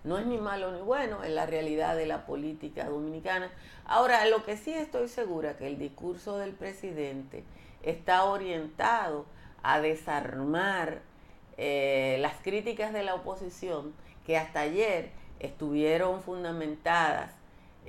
No 0.03 0.17
es 0.17 0.25
ni 0.25 0.38
malo 0.38 0.72
ni 0.72 0.81
bueno, 0.81 1.24
es 1.24 1.29
la 1.31 1.46
realidad 1.46 1.96
de 1.96 2.08
la 2.08 2.25
política 2.25 2.86
dominicana. 2.86 3.51
Ahora, 3.86 4.25
lo 4.25 4.43
que 4.43 4.58
sí 4.58 4.74
estoy 4.74 5.08
segura 5.08 5.58
que 5.58 5.67
el 5.67 5.77
discurso 5.77 6.38
del 6.38 6.53
presidente 6.53 7.43
está 7.84 8.25
orientado 8.25 9.25
a 9.63 9.79
desarmar 9.79 11.01
eh, 11.58 12.17
las 12.20 12.36
críticas 12.41 12.93
de 12.93 13.03
la 13.03 13.13
oposición 13.13 13.93
que 14.25 14.38
hasta 14.38 14.62
ayer 14.62 15.12
estuvieron 15.39 16.22
fundamentadas 16.22 17.31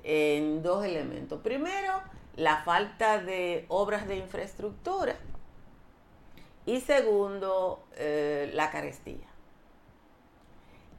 en 0.04 0.62
dos 0.62 0.84
elementos. 0.84 1.40
Primero, 1.40 2.02
la 2.36 2.58
falta 2.58 3.18
de 3.18 3.64
obras 3.68 4.06
de 4.08 4.16
infraestructura 4.16 5.16
y 6.66 6.80
segundo, 6.80 7.82
eh, 7.96 8.50
la 8.54 8.70
carestía. 8.70 9.31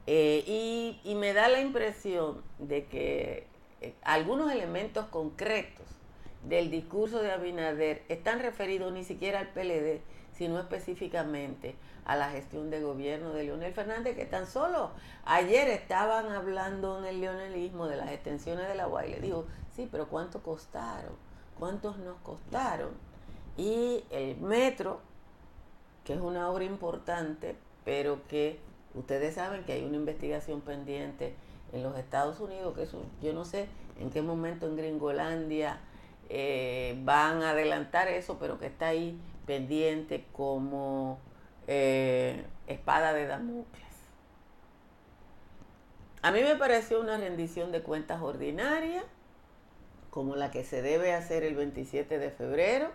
Eh, 0.05 0.99
y, 1.03 1.15
me 1.15 1.33
da 1.33 1.47
la 1.47 1.61
impresión 1.61 2.41
de 2.59 2.85
que 2.85 3.47
eh, 3.81 3.93
algunos 4.03 4.51
elementos 4.51 5.05
concretos 5.05 5.85
del 6.43 6.69
discurso 6.69 7.21
de 7.21 7.31
Abinader 7.31 8.03
están 8.09 8.39
referidos 8.39 8.91
ni 8.91 9.05
siquiera 9.05 9.39
al 9.39 9.49
PLD, 9.49 10.01
sino 10.33 10.59
específicamente 10.59 11.75
a 12.05 12.17
la 12.17 12.29
gestión 12.31 12.69
de 12.69 12.81
gobierno 12.81 13.31
de 13.31 13.45
Leonel 13.45 13.73
Fernández, 13.73 14.17
que 14.17 14.25
tan 14.25 14.45
solo 14.45 14.91
ayer 15.23 15.69
estaban 15.69 16.29
hablando 16.31 16.99
en 16.99 17.05
el 17.05 17.21
leonelismo 17.21 17.87
de 17.87 17.95
las 17.95 18.11
extensiones 18.11 18.67
de 18.67 18.75
la 18.75 18.89
UAI. 18.89 19.11
Le 19.11 19.21
digo, 19.21 19.45
sí, 19.73 19.87
pero 19.89 20.09
¿cuánto 20.09 20.43
costaron? 20.43 21.13
¿Cuántos 21.57 21.97
nos 21.99 22.17
costaron? 22.17 22.89
Y 23.55 24.03
el 24.09 24.35
metro, 24.37 24.99
que 26.03 26.13
es 26.13 26.19
una 26.19 26.49
obra 26.49 26.65
importante, 26.65 27.55
pero 27.85 28.27
que 28.27 28.59
ustedes 28.95 29.35
saben 29.35 29.63
que 29.63 29.73
hay 29.73 29.83
una 29.83 29.97
investigación 29.97 30.61
pendiente 30.61 31.35
en 31.71 31.83
los 31.83 31.97
Estados 31.97 32.39
Unidos, 32.39 32.75
que 32.75 32.83
eso, 32.83 33.03
yo 33.21 33.33
no 33.33 33.45
sé 33.45 33.67
en 33.99 34.09
qué 34.09 34.21
momento 34.21 34.67
en 34.67 34.75
Gringolandia 34.75 35.79
eh, 36.29 36.97
van 37.03 37.43
a 37.43 37.51
adelantar 37.51 38.07
eso, 38.07 38.37
pero 38.39 38.59
que 38.59 38.67
está 38.67 38.87
ahí 38.87 39.19
pendiente 39.45 40.25
como 40.31 41.19
eh, 41.67 42.43
espada 42.67 43.13
de 43.13 43.27
Damocles. 43.27 43.83
A 46.21 46.31
mí 46.31 46.41
me 46.41 46.55
pareció 46.55 47.01
una 47.01 47.17
rendición 47.17 47.71
de 47.71 47.81
cuentas 47.81 48.21
ordinaria, 48.21 49.03
como 50.09 50.35
la 50.35 50.51
que 50.51 50.63
se 50.63 50.81
debe 50.81 51.13
hacer 51.13 51.43
el 51.43 51.55
27 51.55 52.17
de 52.17 52.29
febrero, 52.29 52.91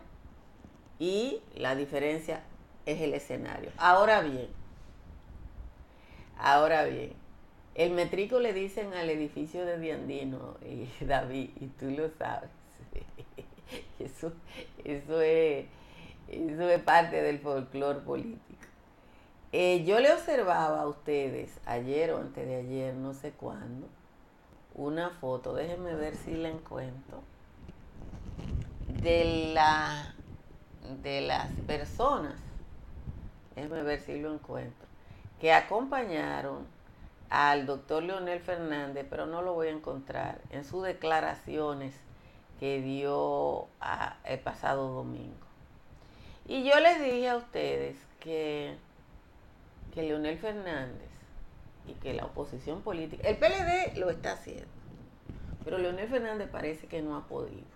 y 0.98 1.42
la 1.54 1.74
diferencia 1.74 2.42
es 2.86 3.02
el 3.02 3.12
escenario. 3.12 3.70
Ahora 3.76 4.22
bien, 4.22 4.48
ahora 6.52 6.84
bien, 6.84 7.12
el 7.74 7.92
metrico 7.92 8.40
le 8.40 8.52
dicen 8.52 8.92
al 8.94 9.08
edificio 9.10 9.64
de 9.64 9.78
Diandino, 9.78 10.56
y 10.62 10.88
David, 11.04 11.50
y 11.60 11.66
tú 11.68 11.90
lo 11.90 12.08
sabes. 12.10 12.50
Eso, 13.98 14.32
eso, 14.82 15.20
es, 15.20 15.66
eso 16.28 16.68
es 16.70 16.82
parte 16.82 17.20
del 17.20 17.38
folclore 17.38 18.00
político. 18.00 18.66
Eh, 19.52 19.84
yo 19.84 20.00
le 20.00 20.12
observaba 20.12 20.80
a 20.80 20.86
ustedes 20.86 21.50
ayer 21.66 22.12
o 22.12 22.18
antes 22.18 22.46
de 22.46 22.56
ayer, 22.56 22.94
no 22.94 23.12
sé 23.12 23.32
cuándo, 23.32 23.86
una 24.74 25.10
foto, 25.10 25.54
déjenme 25.54 25.94
ver 25.94 26.16
si 26.16 26.34
la 26.34 26.48
encuentro, 26.48 27.22
de, 29.02 29.52
la, 29.54 30.14
de 31.02 31.20
las 31.22 31.50
personas, 31.66 32.34
déjenme 33.54 33.82
ver 33.82 34.00
si 34.00 34.18
lo 34.20 34.32
encuentro, 34.32 34.87
que 35.40 35.52
acompañaron 35.52 36.66
al 37.30 37.66
doctor 37.66 38.02
Leonel 38.02 38.40
Fernández, 38.40 39.06
pero 39.08 39.26
no 39.26 39.42
lo 39.42 39.54
voy 39.54 39.68
a 39.68 39.72
encontrar, 39.72 40.40
en 40.50 40.64
sus 40.64 40.82
declaraciones 40.82 41.94
que 42.58 42.80
dio 42.80 43.66
el 44.24 44.38
pasado 44.40 44.88
domingo. 44.88 45.46
Y 46.46 46.64
yo 46.64 46.80
les 46.80 47.00
dije 47.00 47.28
a 47.28 47.36
ustedes 47.36 47.96
que 48.20 48.76
que 49.92 50.02
Leonel 50.02 50.38
Fernández 50.38 51.08
y 51.86 51.94
que 51.94 52.12
la 52.12 52.24
oposición 52.24 52.82
política, 52.82 53.26
el 53.28 53.38
PLD 53.38 53.96
lo 53.96 54.10
está 54.10 54.32
haciendo, 54.32 54.68
pero 55.64 55.78
Leonel 55.78 56.08
Fernández 56.08 56.48
parece 56.50 56.86
que 56.86 57.02
no 57.02 57.16
ha 57.16 57.26
podido. 57.26 57.66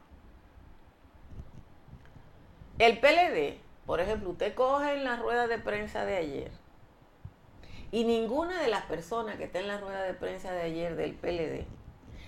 El 2.78 2.98
PLD, 2.98 3.58
por 3.86 4.00
ejemplo, 4.00 4.30
usted 4.30 4.54
coge 4.54 4.94
en 4.94 5.04
la 5.04 5.16
rueda 5.16 5.46
de 5.46 5.58
prensa 5.58 6.04
de 6.04 6.16
ayer 6.16 6.61
y 7.92 8.04
ninguna 8.04 8.60
de 8.60 8.68
las 8.68 8.84
personas 8.86 9.36
que 9.36 9.44
está 9.44 9.60
en 9.60 9.68
la 9.68 9.78
rueda 9.78 10.02
de 10.02 10.14
prensa 10.14 10.50
de 10.50 10.62
ayer 10.62 10.96
del 10.96 11.12
PLD 11.14 11.66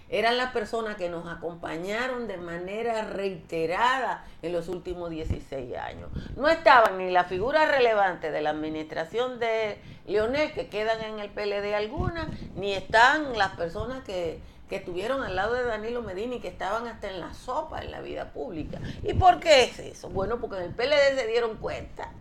eran 0.08 0.36
las 0.36 0.52
personas 0.52 0.96
que 0.96 1.08
nos 1.08 1.26
acompañaron 1.26 2.28
de 2.28 2.36
manera 2.36 3.02
reiterada 3.02 4.24
en 4.42 4.52
los 4.52 4.68
últimos 4.68 5.10
16 5.10 5.76
años. 5.76 6.10
No 6.36 6.48
estaban 6.48 6.98
ni 6.98 7.10
las 7.10 7.26
figuras 7.26 7.68
relevantes 7.68 8.32
de 8.32 8.42
la 8.42 8.50
administración 8.50 9.38
de 9.38 9.78
Leonel, 10.06 10.52
que 10.52 10.68
quedan 10.68 11.00
en 11.00 11.18
el 11.18 11.30
PLD 11.30 11.74
algunas, 11.74 12.28
ni 12.54 12.74
están 12.74 13.36
las 13.36 13.56
personas 13.56 14.04
que, 14.04 14.40
que 14.68 14.76
estuvieron 14.76 15.22
al 15.22 15.36
lado 15.36 15.54
de 15.54 15.64
Danilo 15.64 16.02
Medina 16.02 16.36
y 16.36 16.40
que 16.40 16.48
estaban 16.48 16.86
hasta 16.86 17.10
en 17.10 17.20
la 17.20 17.32
sopa 17.32 17.82
en 17.82 17.90
la 17.90 18.00
vida 18.00 18.32
pública. 18.32 18.78
¿Y 19.02 19.14
por 19.14 19.40
qué 19.40 19.64
es 19.64 19.78
eso? 19.78 20.10
Bueno, 20.10 20.38
porque 20.40 20.58
en 20.58 20.64
el 20.64 20.74
PLD 20.74 21.18
se 21.18 21.26
dieron 21.26 21.56
cuenta 21.56 22.12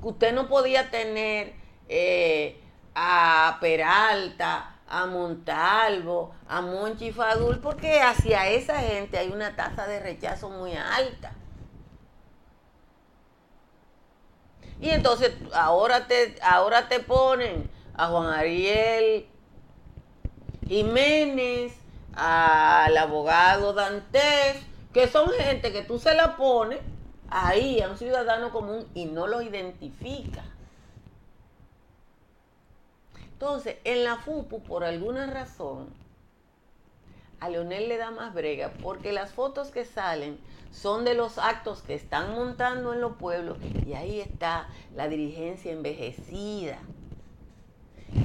que 0.00 0.08
usted 0.08 0.32
no 0.32 0.48
podía 0.48 0.90
tener 0.90 1.52
eh, 1.92 2.62
a 2.94 3.58
Peralta, 3.60 4.76
a 4.88 5.06
Montalvo, 5.06 6.32
a 6.48 6.60
Monchi 6.60 7.10
Fadul, 7.10 7.58
porque 7.58 8.00
hacia 8.00 8.48
esa 8.48 8.78
gente 8.78 9.18
hay 9.18 9.28
una 9.28 9.56
tasa 9.56 9.86
de 9.88 9.98
rechazo 9.98 10.50
muy 10.50 10.74
alta. 10.76 11.32
Y 14.80 14.90
entonces 14.90 15.34
ahora 15.52 16.06
te, 16.06 16.36
ahora 16.42 16.88
te 16.88 17.00
ponen 17.00 17.68
a 17.94 18.06
Juan 18.06 18.28
Ariel 18.28 19.26
Jiménez, 20.66 21.74
al 22.14 22.96
abogado 22.96 23.72
Dantes, 23.72 24.62
que 24.92 25.08
son 25.08 25.28
gente 25.30 25.72
que 25.72 25.82
tú 25.82 25.98
se 25.98 26.14
la 26.14 26.36
pones 26.36 26.78
ahí 27.28 27.80
a 27.80 27.88
un 27.88 27.98
ciudadano 27.98 28.52
común 28.52 28.88
y 28.94 29.06
no 29.06 29.26
lo 29.26 29.42
identifica. 29.42 30.44
Entonces, 33.40 33.76
en 33.84 34.04
la 34.04 34.16
FUPU, 34.16 34.60
por 34.60 34.84
alguna 34.84 35.26
razón, 35.26 35.88
a 37.40 37.48
Leonel 37.48 37.88
le 37.88 37.96
da 37.96 38.10
más 38.10 38.34
brega 38.34 38.70
porque 38.82 39.12
las 39.12 39.32
fotos 39.32 39.70
que 39.70 39.86
salen 39.86 40.38
son 40.70 41.06
de 41.06 41.14
los 41.14 41.38
actos 41.38 41.80
que 41.80 41.94
están 41.94 42.34
montando 42.34 42.92
en 42.92 43.00
los 43.00 43.16
pueblos 43.16 43.56
y 43.86 43.94
ahí 43.94 44.20
está 44.20 44.68
la 44.94 45.08
dirigencia 45.08 45.72
envejecida 45.72 46.80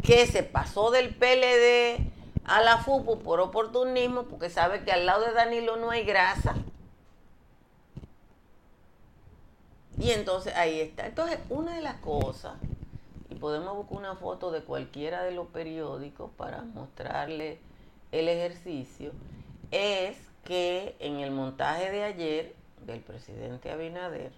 que 0.04 0.28
se 0.28 0.44
pasó 0.44 0.92
del 0.92 1.16
PLD 1.16 2.12
a 2.44 2.62
la 2.62 2.80
FUPU 2.80 3.20
por 3.20 3.40
oportunismo, 3.40 4.24
porque 4.24 4.50
sabe 4.50 4.84
que 4.84 4.92
al 4.92 5.06
lado 5.06 5.24
de 5.24 5.32
Danilo 5.32 5.78
no 5.78 5.92
hay 5.92 6.04
grasa. 6.04 6.56
Y 9.98 10.12
entonces 10.12 10.54
ahí 10.58 10.82
está. 10.82 11.06
Entonces, 11.06 11.40
una 11.50 11.76
de 11.76 11.82
las 11.82 11.96
cosas, 12.02 12.56
podemos 13.46 13.76
buscar 13.76 14.00
una 14.00 14.16
foto 14.16 14.50
de 14.50 14.64
cualquiera 14.64 15.22
de 15.22 15.30
los 15.30 15.46
periódicos 15.46 16.32
para 16.36 16.64
mostrarle 16.64 17.60
el 18.12 18.28
ejercicio, 18.28 19.12
es 19.70 20.18
que 20.46 20.96
en 20.98 21.20
el 21.20 21.30
montaje 21.30 21.92
de 21.92 22.04
ayer 22.06 22.56
del 22.88 23.02
presidente 23.02 23.70
Abinader, 23.70 24.32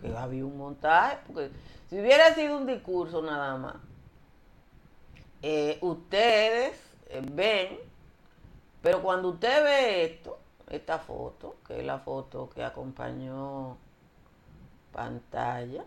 que 0.00 0.16
había 0.16 0.44
un 0.44 0.58
montaje, 0.58 1.18
porque 1.28 1.50
si 1.88 2.00
hubiera 2.00 2.34
sido 2.34 2.56
un 2.56 2.66
discurso 2.66 3.22
nada 3.22 3.56
más, 3.56 3.76
eh, 5.42 5.78
ustedes 5.80 6.72
eh, 7.06 7.22
ven, 7.30 7.78
pero 8.82 9.00
cuando 9.00 9.28
usted 9.28 9.62
ve 9.62 10.04
esto, 10.06 10.40
esta 10.68 10.98
foto, 10.98 11.54
que 11.68 11.78
es 11.78 11.86
la 11.86 12.00
foto 12.00 12.50
que 12.50 12.64
acompañó 12.64 13.76
pantalla 14.92 15.84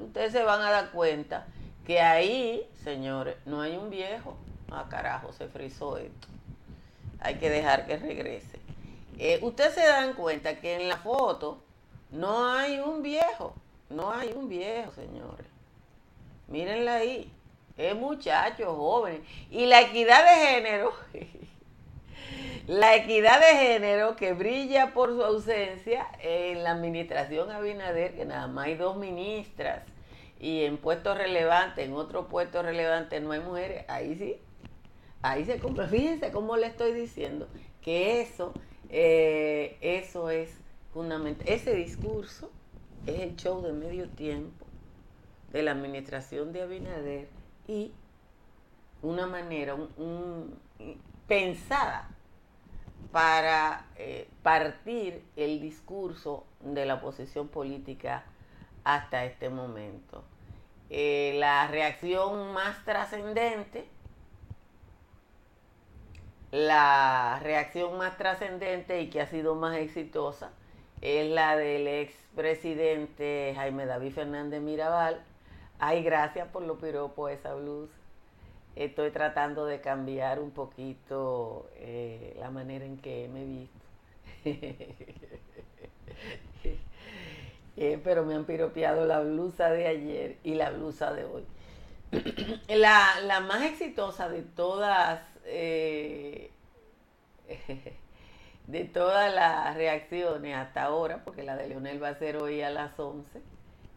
ustedes 0.00 0.32
se 0.32 0.42
van 0.42 0.60
a 0.60 0.70
dar 0.70 0.90
cuenta 0.90 1.46
que 1.86 2.00
ahí, 2.00 2.68
señores, 2.84 3.36
no 3.44 3.60
hay 3.60 3.76
un 3.76 3.90
viejo. 3.90 4.36
Ah, 4.70 4.86
carajo, 4.88 5.32
se 5.32 5.48
frizó 5.48 5.96
esto. 5.96 6.28
Hay 7.20 7.36
que 7.36 7.50
dejar 7.50 7.86
que 7.86 7.96
regrese. 7.96 8.58
Eh, 9.18 9.38
ustedes 9.42 9.74
se 9.74 9.86
dan 9.86 10.14
cuenta 10.14 10.60
que 10.60 10.74
en 10.74 10.88
la 10.88 10.96
foto 10.96 11.62
no 12.10 12.48
hay 12.48 12.78
un 12.78 13.02
viejo. 13.02 13.54
No 13.90 14.10
hay 14.10 14.32
un 14.32 14.48
viejo, 14.48 14.92
señores. 14.92 15.46
Mírenla 16.48 16.96
ahí. 16.96 17.30
Es 17.76 17.94
muchacho, 17.94 18.74
joven. 18.74 19.24
Y 19.50 19.66
la 19.66 19.82
equidad 19.82 20.24
de 20.24 20.46
género 20.46 20.92
La 22.68 22.94
equidad 22.94 23.40
de 23.40 23.56
género 23.56 24.14
que 24.14 24.34
brilla 24.34 24.94
por 24.94 25.10
su 25.10 25.24
ausencia 25.24 26.06
en 26.20 26.62
la 26.62 26.70
administración 26.70 27.50
Abinader, 27.50 28.14
que 28.14 28.24
nada 28.24 28.46
más 28.46 28.66
hay 28.66 28.76
dos 28.76 28.96
ministras 28.96 29.82
y 30.38 30.62
en 30.62 30.76
puestos 30.76 31.18
relevantes, 31.18 31.84
en 31.84 31.92
otro 31.94 32.28
puesto 32.28 32.62
relevante 32.62 33.20
no 33.20 33.32
hay 33.32 33.40
mujeres, 33.40 33.84
ahí 33.88 34.14
sí, 34.16 34.36
ahí 35.22 35.44
se 35.44 35.58
cumple. 35.58 35.88
Fíjense 35.88 36.30
cómo 36.30 36.56
le 36.56 36.68
estoy 36.68 36.92
diciendo 36.92 37.48
que 37.80 38.20
eso, 38.20 38.52
eh, 38.90 39.76
eso 39.80 40.30
es 40.30 40.54
fundamental. 40.94 41.48
Ese 41.48 41.74
discurso 41.74 42.48
es 43.06 43.20
el 43.20 43.34
show 43.34 43.60
de 43.60 43.72
medio 43.72 44.08
tiempo 44.08 44.66
de 45.52 45.64
la 45.64 45.72
administración 45.72 46.52
de 46.52 46.62
Abinader 46.62 47.28
y 47.66 47.92
una 49.02 49.26
manera 49.26 49.74
un, 49.74 50.56
pensada 51.26 52.08
para 53.12 53.84
eh, 53.96 54.26
partir 54.42 55.22
el 55.36 55.60
discurso 55.60 56.44
de 56.60 56.86
la 56.86 56.94
oposición 56.94 57.48
política 57.48 58.24
hasta 58.84 59.24
este 59.26 59.50
momento. 59.50 60.24
Eh, 60.88 61.36
la 61.38 61.68
reacción 61.68 62.52
más 62.54 62.84
trascendente, 62.84 63.86
la 66.50 67.38
reacción 67.42 67.96
más 67.98 68.16
trascendente 68.16 69.00
y 69.02 69.10
que 69.10 69.20
ha 69.20 69.26
sido 69.26 69.54
más 69.54 69.76
exitosa 69.76 70.50
es 71.02 71.30
la 71.30 71.56
del 71.56 71.86
expresidente 71.88 73.52
Jaime 73.54 73.86
David 73.86 74.12
Fernández 74.12 74.60
Mirabal. 74.60 75.22
Ay, 75.78 76.02
gracias 76.02 76.48
por 76.48 76.62
lo 76.62 76.78
piropo 76.78 77.28
esa 77.28 77.54
blusa 77.54 78.01
estoy 78.76 79.10
tratando 79.10 79.66
de 79.66 79.80
cambiar 79.80 80.40
un 80.40 80.50
poquito 80.50 81.70
eh, 81.76 82.36
la 82.38 82.50
manera 82.50 82.84
en 82.84 82.98
que 82.98 83.28
me 83.28 83.42
he 83.42 83.46
visto. 83.46 83.78
Eh, 87.74 87.98
pero 88.04 88.22
me 88.22 88.34
han 88.34 88.44
piropeado 88.44 89.06
la 89.06 89.20
blusa 89.20 89.70
de 89.70 89.86
ayer 89.86 90.36
y 90.44 90.56
la 90.56 90.70
blusa 90.70 91.14
de 91.14 91.24
hoy. 91.24 91.46
la, 92.68 93.40
más 93.48 93.62
exitosa 93.64 94.28
de 94.28 94.42
todas, 94.42 95.22
eh, 95.46 96.50
de 98.66 98.84
todas 98.84 99.34
las 99.34 99.74
reacciones 99.74 100.54
hasta 100.54 100.82
ahora, 100.82 101.24
porque 101.24 101.42
la 101.42 101.56
de 101.56 101.68
Leonel 101.68 102.00
va 102.00 102.10
a 102.10 102.14
ser 102.14 102.36
hoy 102.36 102.60
a 102.60 102.68
las 102.68 103.00
11, 103.00 103.40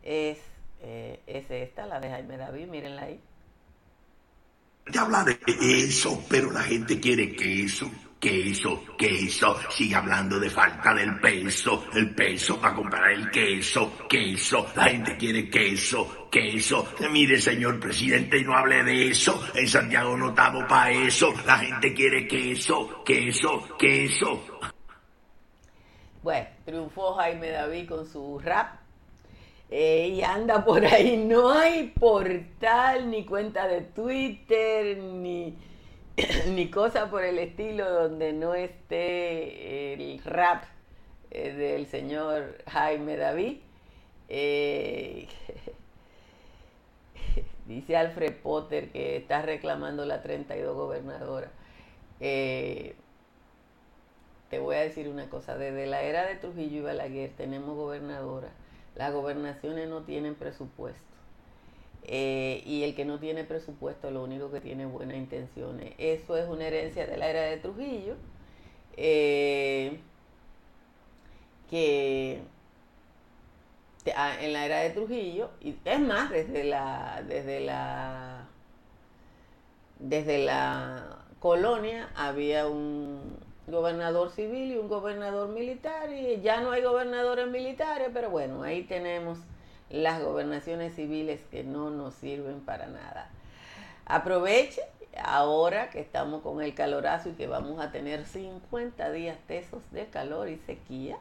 es, 0.03 0.39
es 1.27 1.51
esta, 1.51 1.85
la 1.85 1.99
de 1.99 2.09
Jaime 2.11 2.37
David, 2.37 2.67
mírenla 2.67 3.03
ahí. 3.03 3.19
Te 4.91 4.99
habla 4.99 5.23
de 5.23 5.39
eso, 5.83 6.23
pero 6.29 6.51
la 6.51 6.61
gente 6.61 6.99
quiere 6.99 7.35
queso, 7.35 7.89
queso, 8.19 8.83
queso. 8.95 9.57
Sigue 9.71 9.95
hablando 9.95 10.39
de 10.39 10.49
falta 10.49 10.93
del 10.93 11.19
peso, 11.19 11.87
el 11.93 12.13
peso 12.13 12.61
para 12.61 12.75
comprar 12.75 13.11
el 13.11 13.31
queso, 13.31 13.97
queso. 14.07 14.67
La 14.75 14.83
gente 14.83 15.17
quiere 15.17 15.49
queso, 15.49 16.29
queso. 16.29 16.93
Mire, 17.11 17.39
señor 17.39 17.79
presidente, 17.79 18.43
no 18.43 18.55
hable 18.55 18.83
de 18.83 19.09
eso. 19.09 19.49
En 19.55 19.67
Santiago 19.67 20.15
no 20.15 20.29
estamos 20.29 20.65
para 20.65 20.91
eso. 20.91 21.33
La 21.47 21.57
gente 21.57 21.91
quiere 21.91 22.27
queso, 22.27 23.03
queso, 23.03 23.75
queso. 23.77 24.45
Bueno, 26.21 26.47
triunfó 26.63 27.15
Jaime 27.15 27.49
David 27.49 27.89
con 27.89 28.05
su 28.05 28.39
rap 28.39 28.84
eh, 29.71 30.09
y 30.09 30.23
anda 30.23 30.63
por 30.63 30.85
ahí. 30.85 31.17
No 31.17 31.49
hay 31.51 31.87
portal, 31.99 33.09
ni 33.09 33.25
cuenta 33.25 33.67
de 33.67 33.81
Twitter, 33.81 34.97
ni, 34.97 35.57
ni 36.49 36.69
cosa 36.69 37.09
por 37.09 37.23
el 37.23 37.39
estilo 37.39 37.89
donde 37.89 38.33
no 38.33 38.53
esté 38.53 39.93
el 39.93 40.23
rap 40.23 40.63
eh, 41.31 41.53
del 41.53 41.87
señor 41.87 42.57
Jaime 42.67 43.17
David. 43.17 43.57
Eh, 44.29 45.27
dice 47.65 47.97
Alfred 47.97 48.33
Potter 48.41 48.91
que 48.91 49.17
está 49.17 49.41
reclamando 49.41 50.05
la 50.05 50.21
32 50.21 50.75
gobernadora. 50.75 51.51
te 52.19 52.95
voy 54.59 54.75
a 54.75 54.81
decir 54.81 55.09
una 55.09 55.29
cosa, 55.29 55.57
desde 55.57 55.85
la 55.87 56.01
era 56.03 56.25
de 56.25 56.35
Trujillo 56.35 56.77
y 56.79 56.81
Balaguer 56.81 57.31
tenemos 57.35 57.75
gobernadora 57.75 58.49
las 58.95 59.13
gobernaciones 59.13 59.89
no 59.89 60.03
tienen 60.03 60.35
presupuesto. 60.35 61.03
Eh, 62.07 62.61
y 62.65 62.83
el 62.83 62.95
que 62.95 63.03
no 63.03 63.19
tiene 63.19 63.43
presupuesto 63.43 64.11
lo 64.11 64.23
único 64.23 64.51
que 64.51 64.61
tiene 64.61 64.85
buenas 64.85 65.17
intenciones. 65.17 65.93
Eso 65.97 66.37
es 66.37 66.47
una 66.47 66.67
herencia 66.67 67.07
de 67.07 67.17
la 67.17 67.29
era 67.29 67.41
de 67.41 67.57
Trujillo, 67.57 68.15
eh, 68.95 69.99
que 71.69 72.41
ah, 74.15 74.35
en 74.39 74.53
la 74.53 74.65
era 74.65 74.79
de 74.79 74.91
Trujillo, 74.91 75.49
y 75.61 75.75
es 75.83 75.99
más, 75.99 76.29
desde 76.29 76.63
la, 76.63 77.23
desde 77.27 77.59
la, 77.59 78.47
desde 79.99 80.45
la 80.45 81.25
colonia 81.39 82.09
había 82.15 82.67
un, 82.67 83.39
gobernador 83.67 84.31
civil 84.31 84.71
y 84.71 84.77
un 84.77 84.87
gobernador 84.87 85.49
militar 85.49 86.11
y 86.11 86.41
ya 86.41 86.61
no 86.61 86.71
hay 86.71 86.83
gobernadores 86.83 87.47
militares, 87.47 88.09
pero 88.13 88.29
bueno, 88.29 88.63
ahí 88.63 88.83
tenemos 88.83 89.39
las 89.89 90.23
gobernaciones 90.23 90.95
civiles 90.95 91.41
que 91.51 91.63
no 91.63 91.89
nos 91.89 92.13
sirven 92.15 92.61
para 92.61 92.87
nada. 92.87 93.29
Aproveche 94.05 94.81
ahora 95.23 95.89
que 95.89 95.99
estamos 95.99 96.41
con 96.41 96.61
el 96.61 96.73
calorazo 96.75 97.29
y 97.29 97.33
que 97.33 97.47
vamos 97.47 97.79
a 97.79 97.91
tener 97.91 98.25
50 98.25 99.11
días 99.11 99.37
tesos 99.47 99.81
de 99.91 100.05
calor 100.07 100.49
y 100.49 100.57
sequía, 100.57 101.17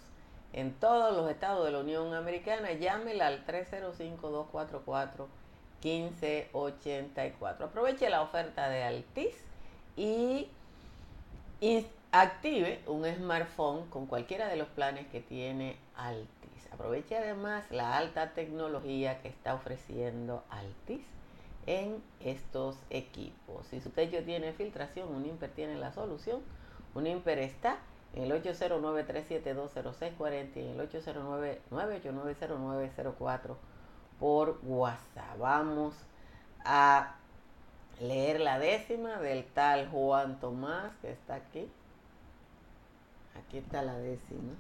en 0.55 0.73
todos 0.75 1.15
los 1.17 1.29
estados 1.31 1.67
de 1.67 1.73
la 1.73 1.81
Unión 1.81 2.15
Americana. 2.15 2.73
Llámela 2.73 3.27
al 3.27 3.45
305-244-1584. 5.83 7.65
Aproveche 7.65 8.09
la 8.09 8.23
oferta 8.23 8.69
de 8.69 8.85
Altis 8.85 9.35
y 9.97 10.49
active 12.13 12.81
un 12.87 13.05
smartphone 13.05 13.87
con 13.91 14.07
cualquiera 14.07 14.47
de 14.49 14.55
los 14.57 14.69
planes 14.69 15.09
que 15.09 15.21
tiene 15.21 15.77
Altis. 15.97 16.31
Aproveche 16.73 17.17
además 17.17 17.65
la 17.71 17.97
alta 17.97 18.31
tecnología 18.31 19.21
que 19.23 19.29
está 19.29 19.55
ofreciendo 19.55 20.45
Altis 20.51 21.03
en 21.67 22.01
estos 22.21 22.77
equipos. 22.91 23.67
Si 23.71 23.81
su 23.81 23.91
techo 23.91 24.23
tiene 24.25 24.53
filtración, 24.53 25.09
Unimper 25.13 25.51
tiene 25.51 25.77
la 25.77 25.93
solución. 25.93 26.41
Unimper 26.95 27.41
está 27.41 27.79
el 28.17 28.33
809-372-0640 28.33 30.57
y 30.57 30.61
el 30.61 30.81
809-989-0904 31.71 33.57
por 34.19 34.59
WhatsApp. 34.63 35.39
Vamos 35.39 35.95
a 36.65 37.17
leer 38.01 38.41
la 38.41 38.59
décima 38.59 39.21
del 39.21 39.45
tal 39.45 39.91
Juan 39.91 40.41
Tomás 40.41 40.97
que 41.03 41.11
está 41.11 41.35
aquí. 41.37 41.69
Aquí 43.37 43.59
está 43.59 43.83
la 43.83 43.99
décima. 43.99 44.55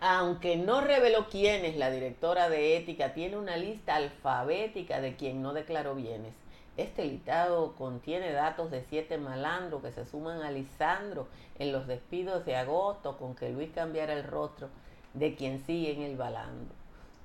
Aunque 0.00 0.56
no 0.56 0.82
reveló 0.82 1.26
quién 1.30 1.64
es 1.64 1.76
la 1.76 1.90
directora 1.90 2.50
de 2.50 2.76
ética, 2.76 3.14
tiene 3.14 3.38
una 3.38 3.56
lista 3.56 3.96
alfabética 3.96 5.00
de 5.00 5.16
quien 5.16 5.40
no 5.40 5.54
declaró 5.54 5.94
bienes. 5.94 6.34
Este 6.76 7.06
listado 7.06 7.74
contiene 7.74 8.32
datos 8.32 8.70
de 8.70 8.82
siete 8.82 9.16
malandros 9.16 9.82
que 9.82 9.92
se 9.92 10.04
suman 10.04 10.42
a 10.42 10.50
Lisandro 10.50 11.26
en 11.58 11.72
los 11.72 11.86
despidos 11.86 12.44
de 12.44 12.54
agosto 12.54 13.16
con 13.16 13.34
que 13.34 13.48
Luis 13.48 13.70
cambiara 13.74 14.12
el 14.12 14.24
rostro 14.24 14.68
de 15.14 15.34
quien 15.34 15.64
sigue 15.64 15.92
en 15.92 16.02
el 16.02 16.18
balando. 16.18 16.74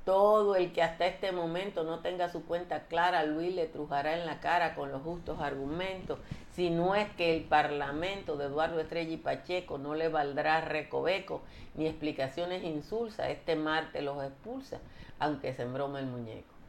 Todo 0.05 0.55
el 0.55 0.71
que 0.71 0.81
hasta 0.81 1.05
este 1.05 1.33
momento 1.33 1.83
no 1.83 1.99
tenga 1.99 2.29
su 2.29 2.45
cuenta 2.45 2.87
clara, 2.87 3.23
Luis 3.23 3.53
le 3.53 3.67
trujará 3.67 4.17
en 4.17 4.25
la 4.25 4.39
cara 4.39 4.73
con 4.73 4.89
los 4.89 5.03
justos 5.03 5.41
argumentos, 5.41 6.17
si 6.53 6.69
no 6.69 6.95
es 6.95 7.09
que 7.11 7.35
el 7.35 7.43
parlamento 7.43 8.37
de 8.37 8.45
Eduardo 8.45 8.79
Estrella 8.79 9.11
y 9.11 9.17
Pacheco 9.17 9.77
no 9.77 9.95
le 9.95 10.07
valdrá 10.07 10.61
recoveco 10.61 11.41
ni 11.75 11.87
explicaciones 11.87 12.63
insulsas, 12.63 13.29
este 13.29 13.57
martes 13.57 14.01
los 14.01 14.23
expulsa, 14.23 14.79
aunque 15.19 15.53
se 15.53 15.63
embroma 15.63 15.99
el 15.99 16.07
muñeco. 16.07 16.60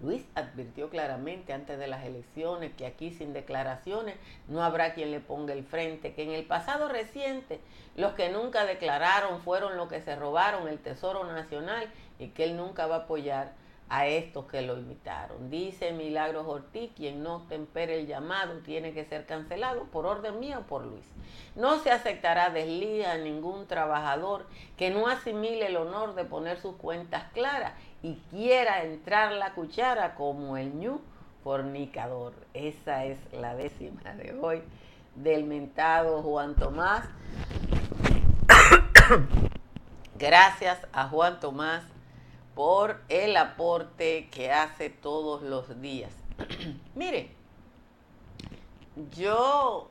Luis 0.00 0.26
advirtió 0.34 0.90
claramente 0.90 1.52
antes 1.52 1.78
de 1.78 1.86
las 1.86 2.04
elecciones 2.04 2.72
que 2.76 2.86
aquí 2.86 3.10
sin 3.10 3.32
declaraciones 3.32 4.16
no 4.48 4.62
habrá 4.62 4.92
quien 4.92 5.10
le 5.10 5.20
ponga 5.20 5.52
el 5.52 5.64
frente, 5.64 6.14
que 6.14 6.24
en 6.24 6.30
el 6.30 6.44
pasado 6.44 6.88
reciente 6.88 7.60
los 7.96 8.14
que 8.14 8.28
nunca 8.28 8.66
declararon 8.66 9.40
fueron 9.40 9.76
los 9.76 9.88
que 9.88 10.02
se 10.02 10.16
robaron 10.16 10.68
el 10.68 10.78
Tesoro 10.78 11.24
Nacional 11.24 11.88
y 12.18 12.28
que 12.28 12.44
él 12.44 12.56
nunca 12.56 12.86
va 12.86 12.96
a 12.96 12.98
apoyar 13.00 13.52
a 13.88 14.06
estos 14.06 14.46
que 14.46 14.62
lo 14.62 14.78
imitaron. 14.78 15.50
Dice 15.50 15.92
Milagros 15.92 16.46
Ortiz, 16.46 16.90
quien 16.96 17.22
no 17.22 17.42
tempere 17.48 18.00
el 18.00 18.06
llamado 18.06 18.58
tiene 18.60 18.92
que 18.92 19.04
ser 19.04 19.26
cancelado 19.26 19.84
por 19.84 20.06
orden 20.06 20.40
mío 20.40 20.60
o 20.60 20.62
por 20.62 20.84
Luis. 20.84 21.04
No 21.54 21.78
se 21.78 21.90
aceptará 21.90 22.50
deslía 22.50 23.12
a 23.12 23.18
ningún 23.18 23.66
trabajador 23.66 24.46
que 24.76 24.90
no 24.90 25.06
asimile 25.06 25.66
el 25.66 25.76
honor 25.76 26.14
de 26.14 26.24
poner 26.24 26.60
sus 26.60 26.76
cuentas 26.76 27.24
claras 27.32 27.74
y 28.04 28.16
quiera 28.30 28.84
entrar 28.84 29.32
la 29.32 29.54
cuchara 29.54 30.14
como 30.14 30.58
el 30.58 30.78
ñu 30.78 31.00
fornicador. 31.42 32.34
Esa 32.52 33.06
es 33.06 33.18
la 33.32 33.54
décima 33.54 34.12
de 34.12 34.38
hoy 34.38 34.62
del 35.14 35.44
mentado 35.44 36.20
Juan 36.20 36.54
Tomás. 36.54 37.08
Gracias 40.18 40.86
a 40.92 41.08
Juan 41.08 41.40
Tomás 41.40 41.82
por 42.54 43.00
el 43.08 43.38
aporte 43.38 44.28
que 44.30 44.52
hace 44.52 44.90
todos 44.90 45.40
los 45.40 45.80
días. 45.80 46.12
Mire, 46.94 47.30
yo 49.16 49.88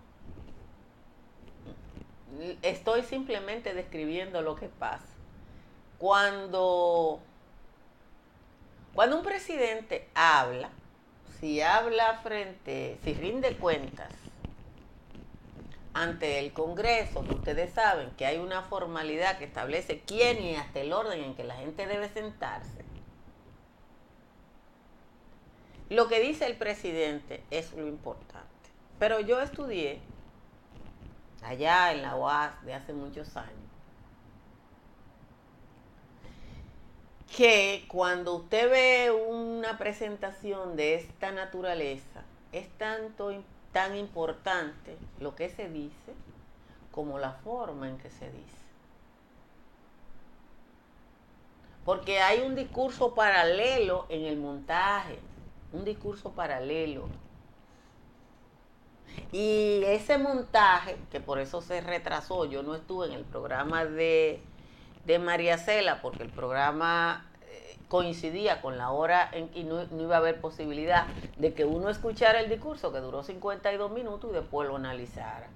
estoy 2.61 3.01
simplemente 3.01 3.73
describiendo 3.73 4.43
lo 4.43 4.55
que 4.55 4.67
pasa. 4.67 5.07
Cuando, 5.97 7.19
cuando 8.93 9.17
un 9.17 9.23
presidente 9.23 10.07
habla, 10.13 10.69
si 11.39 11.61
habla 11.61 12.19
frente, 12.21 12.99
si 13.03 13.13
rinde 13.13 13.55
cuentas 13.57 14.11
ante 15.93 16.39
el 16.39 16.53
Congreso, 16.53 17.21
ustedes 17.21 17.73
saben 17.73 18.11
que 18.11 18.25
hay 18.25 18.37
una 18.37 18.61
formalidad 18.61 19.37
que 19.37 19.45
establece 19.45 20.01
quién 20.05 20.43
y 20.43 20.55
hasta 20.55 20.79
el 20.79 20.93
orden 20.93 21.23
en 21.23 21.35
que 21.35 21.43
la 21.43 21.55
gente 21.55 21.87
debe 21.87 22.09
sentarse. 22.09 22.83
Lo 25.89 26.07
que 26.07 26.19
dice 26.19 26.45
el 26.45 26.55
presidente 26.55 27.43
es 27.51 27.73
lo 27.73 27.87
importante. 27.87 28.47
Pero 28.99 29.19
yo 29.19 29.41
estudié 29.41 29.99
allá 31.43 31.91
en 31.91 32.01
la 32.03 32.15
UAS 32.15 32.63
de 32.63 32.73
hace 32.73 32.93
muchos 32.93 33.35
años 33.37 33.62
que 37.35 37.85
cuando 37.87 38.35
usted 38.35 38.69
ve 38.69 39.11
una 39.11 39.77
presentación 39.77 40.75
de 40.75 40.95
esta 40.95 41.31
naturaleza, 41.31 42.21
es 42.51 42.69
tanto 42.77 43.33
tan 43.71 43.95
importante 43.95 44.97
lo 45.19 45.35
que 45.35 45.49
se 45.49 45.67
dice 45.67 46.13
como 46.91 47.17
la 47.17 47.31
forma 47.31 47.89
en 47.89 47.97
que 47.97 48.11
se 48.11 48.29
dice. 48.29 48.63
Porque 51.83 52.19
hay 52.21 52.41
un 52.41 52.55
discurso 52.55 53.15
paralelo 53.15 54.05
en 54.09 54.25
el 54.25 54.37
montaje, 54.37 55.17
un 55.73 55.83
discurso 55.83 56.31
paralelo. 56.31 57.09
Y 59.31 59.81
ese 59.85 60.19
montaje, 60.19 60.97
que 61.11 61.19
por 61.19 61.39
eso 61.39 61.61
se 61.61 61.81
retrasó, 61.81 62.45
yo 62.45 62.61
no 62.61 62.75
estuve 62.75 63.07
en 63.07 63.13
el 63.13 63.25
programa 63.25 63.85
de, 63.85 64.39
de 65.05 65.19
María 65.19 65.57
Cela, 65.57 66.01
porque 66.01 66.23
el 66.23 66.29
programa 66.29 67.25
coincidía 67.93 68.59
con 68.59 68.79
la 68.79 68.89
hora 68.89 69.29
en 69.33 69.49
que 69.49 69.63
no, 69.63 69.83
iba 70.01 70.15
a 70.15 70.17
haber 70.17 70.41
posibilidad 70.41 71.05
de 71.37 71.53
que 71.53 71.63
uno 71.63 71.89
escuchara 71.89 72.39
el 72.39 72.49
discurso 72.49 72.91
que 72.91 72.97
duró 72.97 73.21
52 73.21 73.91
minutos 73.91 74.31
y 74.31 74.33
después 74.33 74.67
lo 74.67 74.77
analizara. 74.77 75.47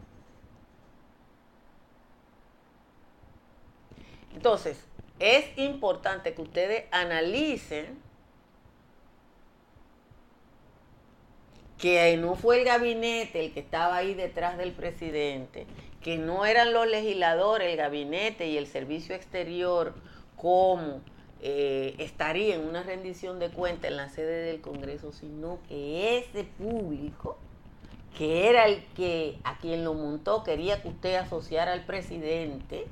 Entonces, 4.36 4.86
es 5.18 5.58
importante 5.58 6.36
que 6.36 6.42
ustedes 6.44 6.86
analicen 6.92 8.00
que 11.78 12.18
no 12.18 12.36
fue 12.36 12.60
el 12.60 12.66
gabinete 12.66 13.46
el 13.46 13.54
que 13.54 13.60
estaba 13.60 13.98
ahí 13.98 14.14
detrás 14.14 14.58
del 14.58 14.72
presidente, 14.72 15.68
que 16.02 16.18
no 16.18 16.46
eran 16.46 16.74
los 16.74 16.88
legisladores, 16.88 17.70
el 17.70 17.78
gabinete 17.78 18.48
y 18.48 18.58
el 18.58 18.68
servicio 18.68 19.16
exterior 19.16 19.94
como 20.36 21.02
eh, 21.42 21.96
estaría 22.00 22.56
en 22.56 22.68
una 22.68 22.82
rendición 22.82 23.40
de 23.40 23.50
cuentas 23.50 23.92
en 23.92 23.98
la 23.98 24.10
sede 24.10 24.44
del 24.44 24.62
Congreso, 24.62 25.12
sino 25.12 25.60
que 25.68 26.18
ese 26.18 26.46
público, 26.46 27.38
que 28.18 28.50
era 28.50 28.66
el 28.66 28.84
que 28.96 29.38
a 29.44 29.60
quien 29.60 29.84
lo 29.84 29.94
montó 29.94 30.44
quería 30.44 30.82
que 30.82 30.88
usted 30.88 31.16
asociara 31.16 31.74
al 31.74 31.86
presidente, 31.86 32.88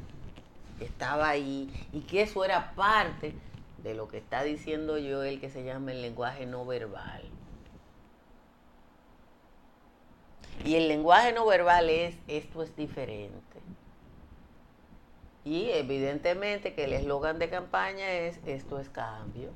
estaba 0.79 1.29
ahí, 1.29 1.69
y 1.93 2.01
que 2.01 2.21
eso 2.21 2.43
era 2.45 2.75
parte 2.75 3.33
de 3.81 3.95
lo 3.95 4.07
que 4.07 4.17
está 4.17 4.43
diciendo 4.43 4.97
yo, 4.97 5.23
el 5.23 5.39
que 5.39 5.49
se 5.49 5.63
llama 5.63 5.91
el 5.91 6.01
lenguaje 6.01 6.45
no 6.45 6.65
verbal. 6.65 7.23
Y 10.65 10.75
el 10.75 10.87
lenguaje 10.87 11.31
no 11.31 11.45
verbal 11.45 11.89
es, 11.89 12.15
esto 12.27 12.63
es 12.63 12.75
diferente. 12.75 13.39
Y 15.43 15.69
evidentemente 15.69 16.73
que 16.73 16.85
el 16.85 16.93
eslogan 16.93 17.37
de 17.37 17.49
campaña 17.49 18.11
es 18.11 18.39
esto 18.47 18.79
es 18.79 18.89
cambio. 18.89 19.51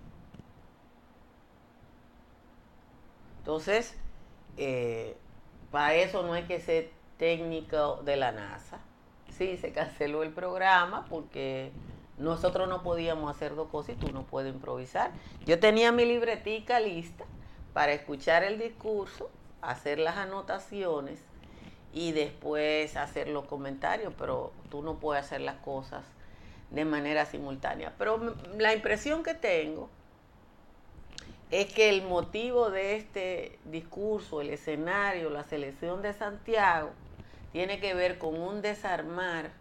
Entonces, 3.39 3.97
eh, 4.57 5.17
para 5.71 5.95
eso 5.95 6.21
no 6.21 6.33
hay 6.33 6.43
que 6.43 6.61
ser 6.61 6.91
técnico 7.17 8.03
de 8.03 8.15
la 8.15 8.31
NASA. 8.31 8.79
Sí, 9.35 9.57
se 9.57 9.71
canceló 9.71 10.21
el 10.21 10.31
programa 10.31 11.07
porque 11.09 11.71
nosotros 12.19 12.69
no 12.69 12.83
podíamos 12.83 13.35
hacer 13.35 13.55
dos 13.55 13.69
cosas 13.69 13.95
y 13.95 13.99
tú 13.99 14.11
no 14.11 14.23
puedes 14.23 14.53
improvisar. 14.53 15.11
Yo 15.47 15.59
tenía 15.59 15.91
mi 15.91 16.05
libretica 16.05 16.79
lista 16.79 17.25
para 17.73 17.93
escuchar 17.93 18.43
el 18.43 18.59
discurso, 18.59 19.31
hacer 19.61 19.99
las 19.99 20.17
anotaciones 20.17 21.19
y 21.93 22.11
después 22.11 22.95
hacer 22.95 23.27
los 23.27 23.45
comentarios, 23.45 24.13
pero 24.17 24.51
tú 24.69 24.81
no 24.81 24.95
puedes 24.99 25.25
hacer 25.25 25.41
las 25.41 25.57
cosas 25.57 26.03
de 26.69 26.85
manera 26.85 27.25
simultánea. 27.25 27.93
Pero 27.97 28.35
la 28.57 28.73
impresión 28.73 29.23
que 29.23 29.33
tengo 29.33 29.89
es 31.51 31.73
que 31.73 31.89
el 31.89 32.03
motivo 32.03 32.69
de 32.69 32.95
este 32.95 33.57
discurso, 33.65 34.41
el 34.41 34.51
escenario, 34.51 35.29
la 35.29 35.43
selección 35.43 36.01
de 36.01 36.13
Santiago, 36.13 36.91
tiene 37.51 37.79
que 37.79 37.95
ver 37.95 38.19
con 38.19 38.39
un 38.39 38.61
desarmar 38.61 39.51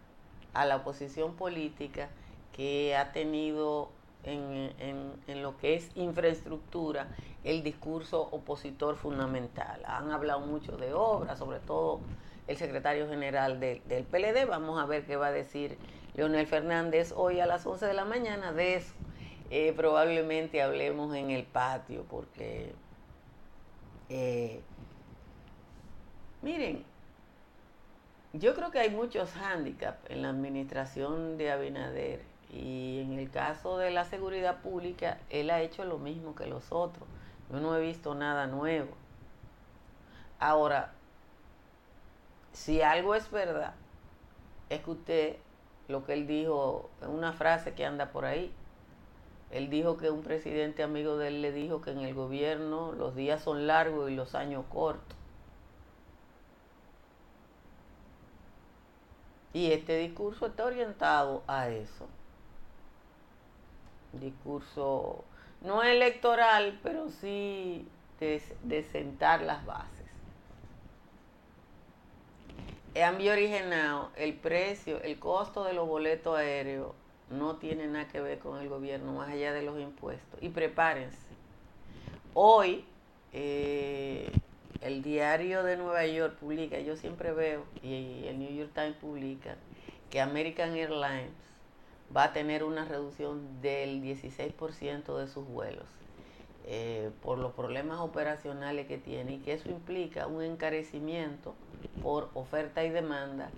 a 0.53 0.67
la 0.67 0.77
oposición 0.77 1.35
política 1.35 2.11
que 2.53 2.95
ha 2.95 3.13
tenido 3.13 3.91
en, 4.25 5.13
en, 5.27 5.43
lo 5.43 5.57
que 5.57 5.75
es 5.75 5.91
infraestructura 5.95 7.09
el 7.45 7.63
discurso 7.63 8.29
opositor 8.33 8.97
fundamental. 8.97 9.83
Han 9.87 10.11
hablado 10.11 10.41
mucho 10.41 10.77
de 10.77 10.93
obras, 10.93 11.39
sobre 11.39 11.61
todo 11.61 12.01
el 12.47 12.57
secretario 12.57 13.09
general 13.09 13.61
del 13.61 14.05
PLD. 14.05 14.47
Vamos 14.47 14.81
a 14.81 14.87
ver 14.87 15.07
qué 15.07 15.17
va 15.17 15.29
a 15.29 15.33
decir 15.33 15.79
Leonel 16.15 16.47
Fernández 16.47 17.13
hoy 17.15 17.41
a 17.41 17.47
las 17.47 17.65
11 17.67 17.87
de 17.87 17.95
la 17.95 18.05
mañana 18.05 18.53
de 18.53 18.77
eso. 18.77 18.95
Eh, 19.51 19.73
probablemente 19.75 20.61
hablemos 20.61 21.15
en 21.15 21.31
el 21.31 21.45
patio 21.45 22.05
porque, 22.11 22.73
eh, 24.11 24.61
miren, 26.43 26.85
yo 28.35 28.55
creo 28.55 28.71
que 28.71 28.79
hay 28.79 28.91
muchos 28.91 29.31
hándicaps 29.33 30.11
en 30.11 30.23
la 30.23 30.29
administración 30.29 31.39
de 31.39 31.51
Abinader 31.51 32.21
y 32.51 33.01
en 33.01 33.19
el 33.19 33.31
caso 33.31 33.79
de 33.79 33.91
la 33.91 34.05
seguridad 34.05 34.63
pública, 34.63 35.19
él 35.31 35.51
ha 35.51 35.61
hecho 35.61 35.85
lo 35.85 35.99
mismo 35.99 36.35
que 36.35 36.47
los 36.47 36.73
otros. 36.73 37.07
Yo 37.51 37.61
no 37.61 37.77
he 37.77 37.81
visto 37.81 38.15
nada 38.15 38.47
nuevo. 38.47 38.91
Ahora, 40.39 40.93
si 42.53 42.83
algo 42.83 43.15
es 43.15 43.31
verdad, 43.31 43.75
es 44.71 44.83
que 44.83 44.91
usted, 44.91 45.37
lo 45.89 46.05
que 46.05 46.15
él 46.15 46.27
dijo, 46.27 46.91
una 47.07 47.33
frase 47.33 47.75
que 47.75 47.85
anda 47.85 48.13
por 48.13 48.25
ahí, 48.25 48.53
él 49.51 49.71
dijo 49.71 49.97
que 49.97 50.11
un 50.11 50.23
presidente 50.23 50.83
amigo 50.83 51.17
de 51.17 51.29
él 51.29 51.43
le 51.43 51.53
dijo 51.53 51.81
que 51.81 51.91
en 51.91 52.01
el 52.01 52.15
gobierno 52.15 52.93
los 52.93 53.15
días 53.15 53.43
son 53.43 53.67
largos 53.67 54.11
y 54.11 54.15
los 54.15 54.35
años 54.35 54.65
cortos. 54.71 55.17
Y 59.55 59.73
este 59.73 59.97
discurso 59.97 60.47
está 60.47 60.67
orientado 60.67 61.43
a 61.47 61.69
eso. 61.69 62.07
Discurso 64.13 65.25
no 65.61 65.83
electoral, 65.83 66.79
pero 66.83 67.09
sí 67.09 67.87
de, 68.21 68.83
sentar 68.91 69.43
las 69.43 69.65
bases. 69.65 70.07
Han 73.01 73.15
originado 73.17 74.11
el 74.17 74.35
precio, 74.35 75.01
el 75.03 75.19
costo 75.19 75.65
de 75.65 75.73
los 75.73 75.87
boletos 75.87 76.37
aéreos 76.37 76.93
no 77.31 77.57
tiene 77.57 77.87
nada 77.87 78.09
que 78.09 78.21
ver 78.21 78.39
con 78.39 78.61
el 78.61 78.69
gobierno, 78.69 79.13
más 79.13 79.31
allá 79.31 79.53
de 79.53 79.63
los 79.63 79.79
impuestos. 79.79 80.43
Y 80.43 80.49
prepárense. 80.49 81.29
Hoy, 82.35 82.85
eh, 83.33 84.33
el 84.81 85.03
diario 85.03 85.63
de 85.63 85.77
Nueva 85.77 86.07
York 86.07 86.39
publica, 86.39 86.81
yo 86.81 86.97
siempre 86.97 87.33
veo, 87.33 87.65
y 87.83 88.25
el 88.27 88.39
New 88.39 88.53
York 88.53 88.73
Times 88.75 88.97
publica, 88.97 89.57
que 90.11 90.21
American 90.21 90.75
Airlines 90.75 91.31
va 92.17 92.25
a 92.25 92.33
tener 92.33 92.65
una 92.65 92.85
reducción 92.85 93.61
del 93.61 94.03
16% 94.03 95.17
de 95.19 95.29
sus 95.29 95.47
vuelos 95.47 95.87
eh, 96.65 97.11
por 97.23 97.39
los 97.39 97.53
problemas 97.53 98.01
operacionales 98.01 98.87
que 98.87 98.99
tiene 98.99 99.35
y 99.35 99.39
que 99.39 99.55
eso 99.55 99.71
implica 99.71 100.27
un 100.27 100.43
encarecimiento 100.43 101.55
por 102.03 102.31
oferta 102.35 102.85
y 102.85 102.91
demanda 102.91 103.51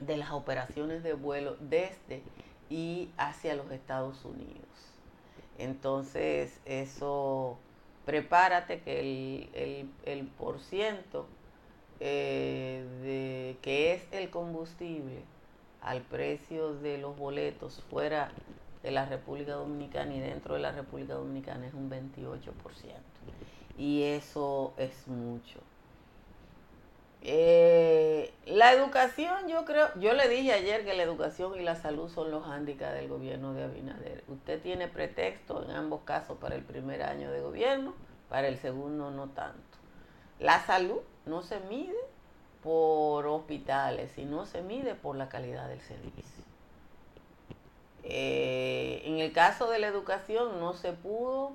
de 0.00 0.16
las 0.16 0.30
operaciones 0.30 1.02
de 1.02 1.14
vuelo 1.14 1.56
desde 1.60 2.22
y 2.70 3.10
hacia 3.16 3.54
los 3.54 3.70
Estados 3.70 4.24
Unidos. 4.24 4.66
Entonces, 5.58 6.60
eso, 6.66 7.58
prepárate 8.06 8.80
que 8.80 9.00
el, 9.00 9.90
el, 10.04 10.26
por 10.26 10.60
ciento 10.60 11.26
eh, 12.00 13.56
que 13.60 13.94
es 13.94 14.06
el 14.12 14.30
combustible 14.30 15.22
al 15.82 16.02
precio 16.02 16.74
de 16.74 16.98
los 16.98 17.16
boletos 17.16 17.82
fuera 17.90 18.30
de 18.82 18.90
la 18.90 19.06
República 19.06 19.52
Dominicana 19.54 20.14
y 20.14 20.20
dentro 20.20 20.54
de 20.54 20.60
la 20.60 20.72
República 20.72 21.14
Dominicana 21.14 21.66
es 21.66 21.74
un 21.74 21.90
28%. 21.90 22.52
Y 23.76 24.02
eso 24.02 24.72
es 24.76 25.06
mucho. 25.06 25.60
Eh, 27.22 28.32
la 28.46 28.72
educación, 28.72 29.48
yo 29.48 29.64
creo, 29.64 29.88
yo 29.98 30.14
le 30.14 30.28
dije 30.28 30.52
ayer 30.52 30.84
que 30.84 30.94
la 30.94 31.02
educación 31.02 31.58
y 31.58 31.62
la 31.62 31.74
salud 31.74 32.08
son 32.08 32.30
los 32.30 32.44
hándicaps 32.46 32.94
del 32.94 33.08
gobierno 33.08 33.54
de 33.54 33.64
Abinader. 33.64 34.22
Usted 34.28 34.60
tiene 34.62 34.86
pretexto 34.88 35.64
en 35.64 35.72
ambos 35.72 36.02
casos 36.02 36.38
para 36.38 36.54
el 36.54 36.62
primer 36.62 37.02
año 37.02 37.30
de 37.30 37.40
gobierno, 37.40 37.94
para 38.28 38.46
el 38.48 38.56
segundo 38.58 39.10
no 39.10 39.28
tanto. 39.28 39.78
La 40.38 40.64
salud 40.64 41.00
no 41.26 41.42
se 41.42 41.58
mide 41.60 41.96
por 42.68 43.26
hospitales, 43.26 44.12
sino 44.14 44.44
se 44.44 44.60
mide 44.60 44.94
por 44.94 45.16
la 45.16 45.30
calidad 45.30 45.70
del 45.70 45.80
servicio. 45.80 46.44
Eh, 48.02 49.00
en 49.06 49.20
el 49.20 49.32
caso 49.32 49.70
de 49.70 49.78
la 49.78 49.86
educación 49.86 50.60
no 50.60 50.74
se 50.74 50.92
pudo, 50.92 51.52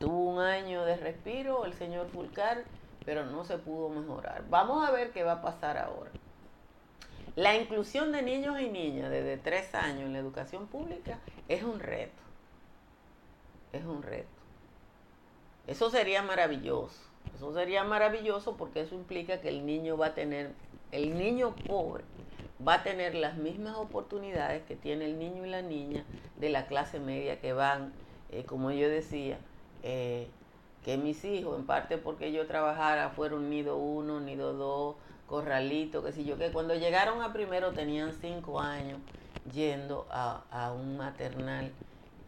tuvo 0.00 0.30
un 0.30 0.40
año 0.40 0.84
de 0.84 0.96
respiro 0.96 1.66
el 1.66 1.74
señor 1.74 2.08
Fulcar 2.08 2.64
pero 3.04 3.24
no 3.24 3.44
se 3.44 3.58
pudo 3.58 3.88
mejorar. 3.90 4.42
Vamos 4.50 4.86
a 4.86 4.90
ver 4.90 5.12
qué 5.12 5.22
va 5.22 5.34
a 5.34 5.42
pasar 5.42 5.78
ahora. 5.78 6.10
La 7.36 7.54
inclusión 7.54 8.10
de 8.10 8.22
niños 8.22 8.60
y 8.60 8.68
niñas 8.68 9.08
desde 9.08 9.36
tres 9.36 9.72
años 9.76 10.06
en 10.06 10.14
la 10.14 10.18
educación 10.18 10.66
pública 10.66 11.20
es 11.46 11.62
un 11.62 11.78
reto. 11.78 12.20
Es 13.72 13.84
un 13.84 14.02
reto. 14.02 14.26
Eso 15.68 15.90
sería 15.90 16.22
maravilloso. 16.22 17.00
Eso 17.34 17.52
sería 17.52 17.84
maravilloso 17.84 18.56
porque 18.56 18.80
eso 18.80 18.94
implica 18.94 19.40
que 19.40 19.48
el 19.48 19.66
niño 19.66 19.96
va 19.96 20.06
a 20.06 20.14
tener, 20.14 20.52
el 20.92 21.18
niño 21.18 21.54
pobre 21.66 22.04
va 22.66 22.74
a 22.74 22.82
tener 22.82 23.14
las 23.14 23.36
mismas 23.36 23.76
oportunidades 23.76 24.62
que 24.64 24.76
tiene 24.76 25.04
el 25.04 25.18
niño 25.18 25.44
y 25.44 25.50
la 25.50 25.62
niña 25.62 26.04
de 26.36 26.48
la 26.48 26.66
clase 26.66 27.00
media 27.00 27.40
que 27.40 27.52
van, 27.52 27.92
eh, 28.30 28.44
como 28.44 28.70
yo 28.70 28.88
decía, 28.88 29.38
eh, 29.82 30.28
que 30.82 30.96
mis 30.96 31.24
hijos, 31.24 31.58
en 31.58 31.66
parte 31.66 31.98
porque 31.98 32.32
yo 32.32 32.46
trabajara, 32.46 33.10
fueron 33.10 33.50
nido 33.50 33.76
uno, 33.76 34.20
nido 34.20 34.54
dos, 34.54 34.96
corralito, 35.26 36.02
qué 36.04 36.12
sé 36.12 36.24
yo, 36.24 36.38
que 36.38 36.52
cuando 36.52 36.74
llegaron 36.74 37.22
a 37.22 37.32
primero 37.32 37.72
tenían 37.72 38.12
cinco 38.12 38.60
años 38.60 39.00
yendo 39.52 40.06
a, 40.10 40.72
un 40.72 40.96
maternal 40.96 41.72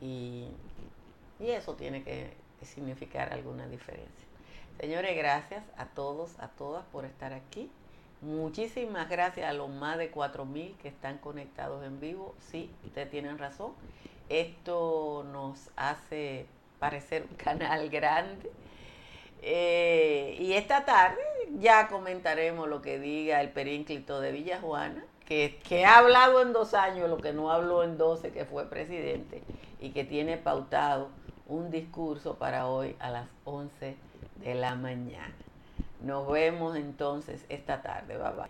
y, 0.01 0.49
y 1.39 1.51
eso 1.51 1.75
tiene 1.75 2.03
que 2.03 2.37
significar 2.63 3.33
alguna 3.33 3.67
diferencia. 3.69 4.28
Señores, 4.81 5.17
gracias 5.17 5.65
a 5.77 5.87
todos, 5.87 6.39
a 6.39 6.47
todas 6.47 6.85
por 6.93 7.05
estar 7.05 7.33
aquí. 7.33 7.69
Muchísimas 8.21 9.09
gracias 9.09 9.51
a 9.51 9.53
los 9.53 9.69
más 9.69 9.99
de 9.99 10.13
4.000 10.13 10.77
que 10.77 10.87
están 10.87 11.19
conectados 11.19 11.85
en 11.85 11.99
vivo. 11.99 12.37
Sí, 12.39 12.71
ustedes 12.85 13.11
tienen 13.11 13.39
razón. 13.39 13.73
Esto 14.29 15.27
nos 15.33 15.71
hace 15.75 16.47
parecer 16.79 17.27
un 17.29 17.37
canal 17.37 17.89
grande. 17.89 18.53
Eh, 19.43 20.37
y 20.39 20.53
esta 20.53 20.85
tarde 20.85 21.23
ya 21.59 21.89
comentaremos 21.89 22.69
lo 22.69 22.81
que 22.81 23.01
diga 23.01 23.41
el 23.41 23.51
perínclito 23.51 24.21
de 24.21 24.31
Villa 24.31 24.61
Juana, 24.61 25.05
que, 25.27 25.61
que 25.69 25.87
ha 25.87 25.99
hablado 25.99 26.41
en 26.41 26.53
dos 26.53 26.75
años 26.75 27.11
lo 27.11 27.19
que 27.19 27.33
no 27.33 27.51
habló 27.51 27.83
en 27.83 27.99
doce, 27.99 28.31
que 28.31 28.45
fue 28.45 28.71
presidente, 28.71 29.43
y 29.81 29.91
que 29.91 30.05
tiene 30.05 30.37
pautado 30.37 31.09
un 31.49 31.73
discurso 31.73 32.37
para 32.37 32.69
hoy 32.69 32.95
a 33.01 33.11
las 33.11 33.27
11 33.45 34.08
de 34.39 34.55
la 34.55 34.75
mañana. 34.75 35.35
Nos 36.03 36.31
vemos 36.31 36.77
entonces 36.77 37.45
esta 37.49 37.83
tarde. 37.83 38.17
Bye 38.17 38.33
bye. 38.33 38.49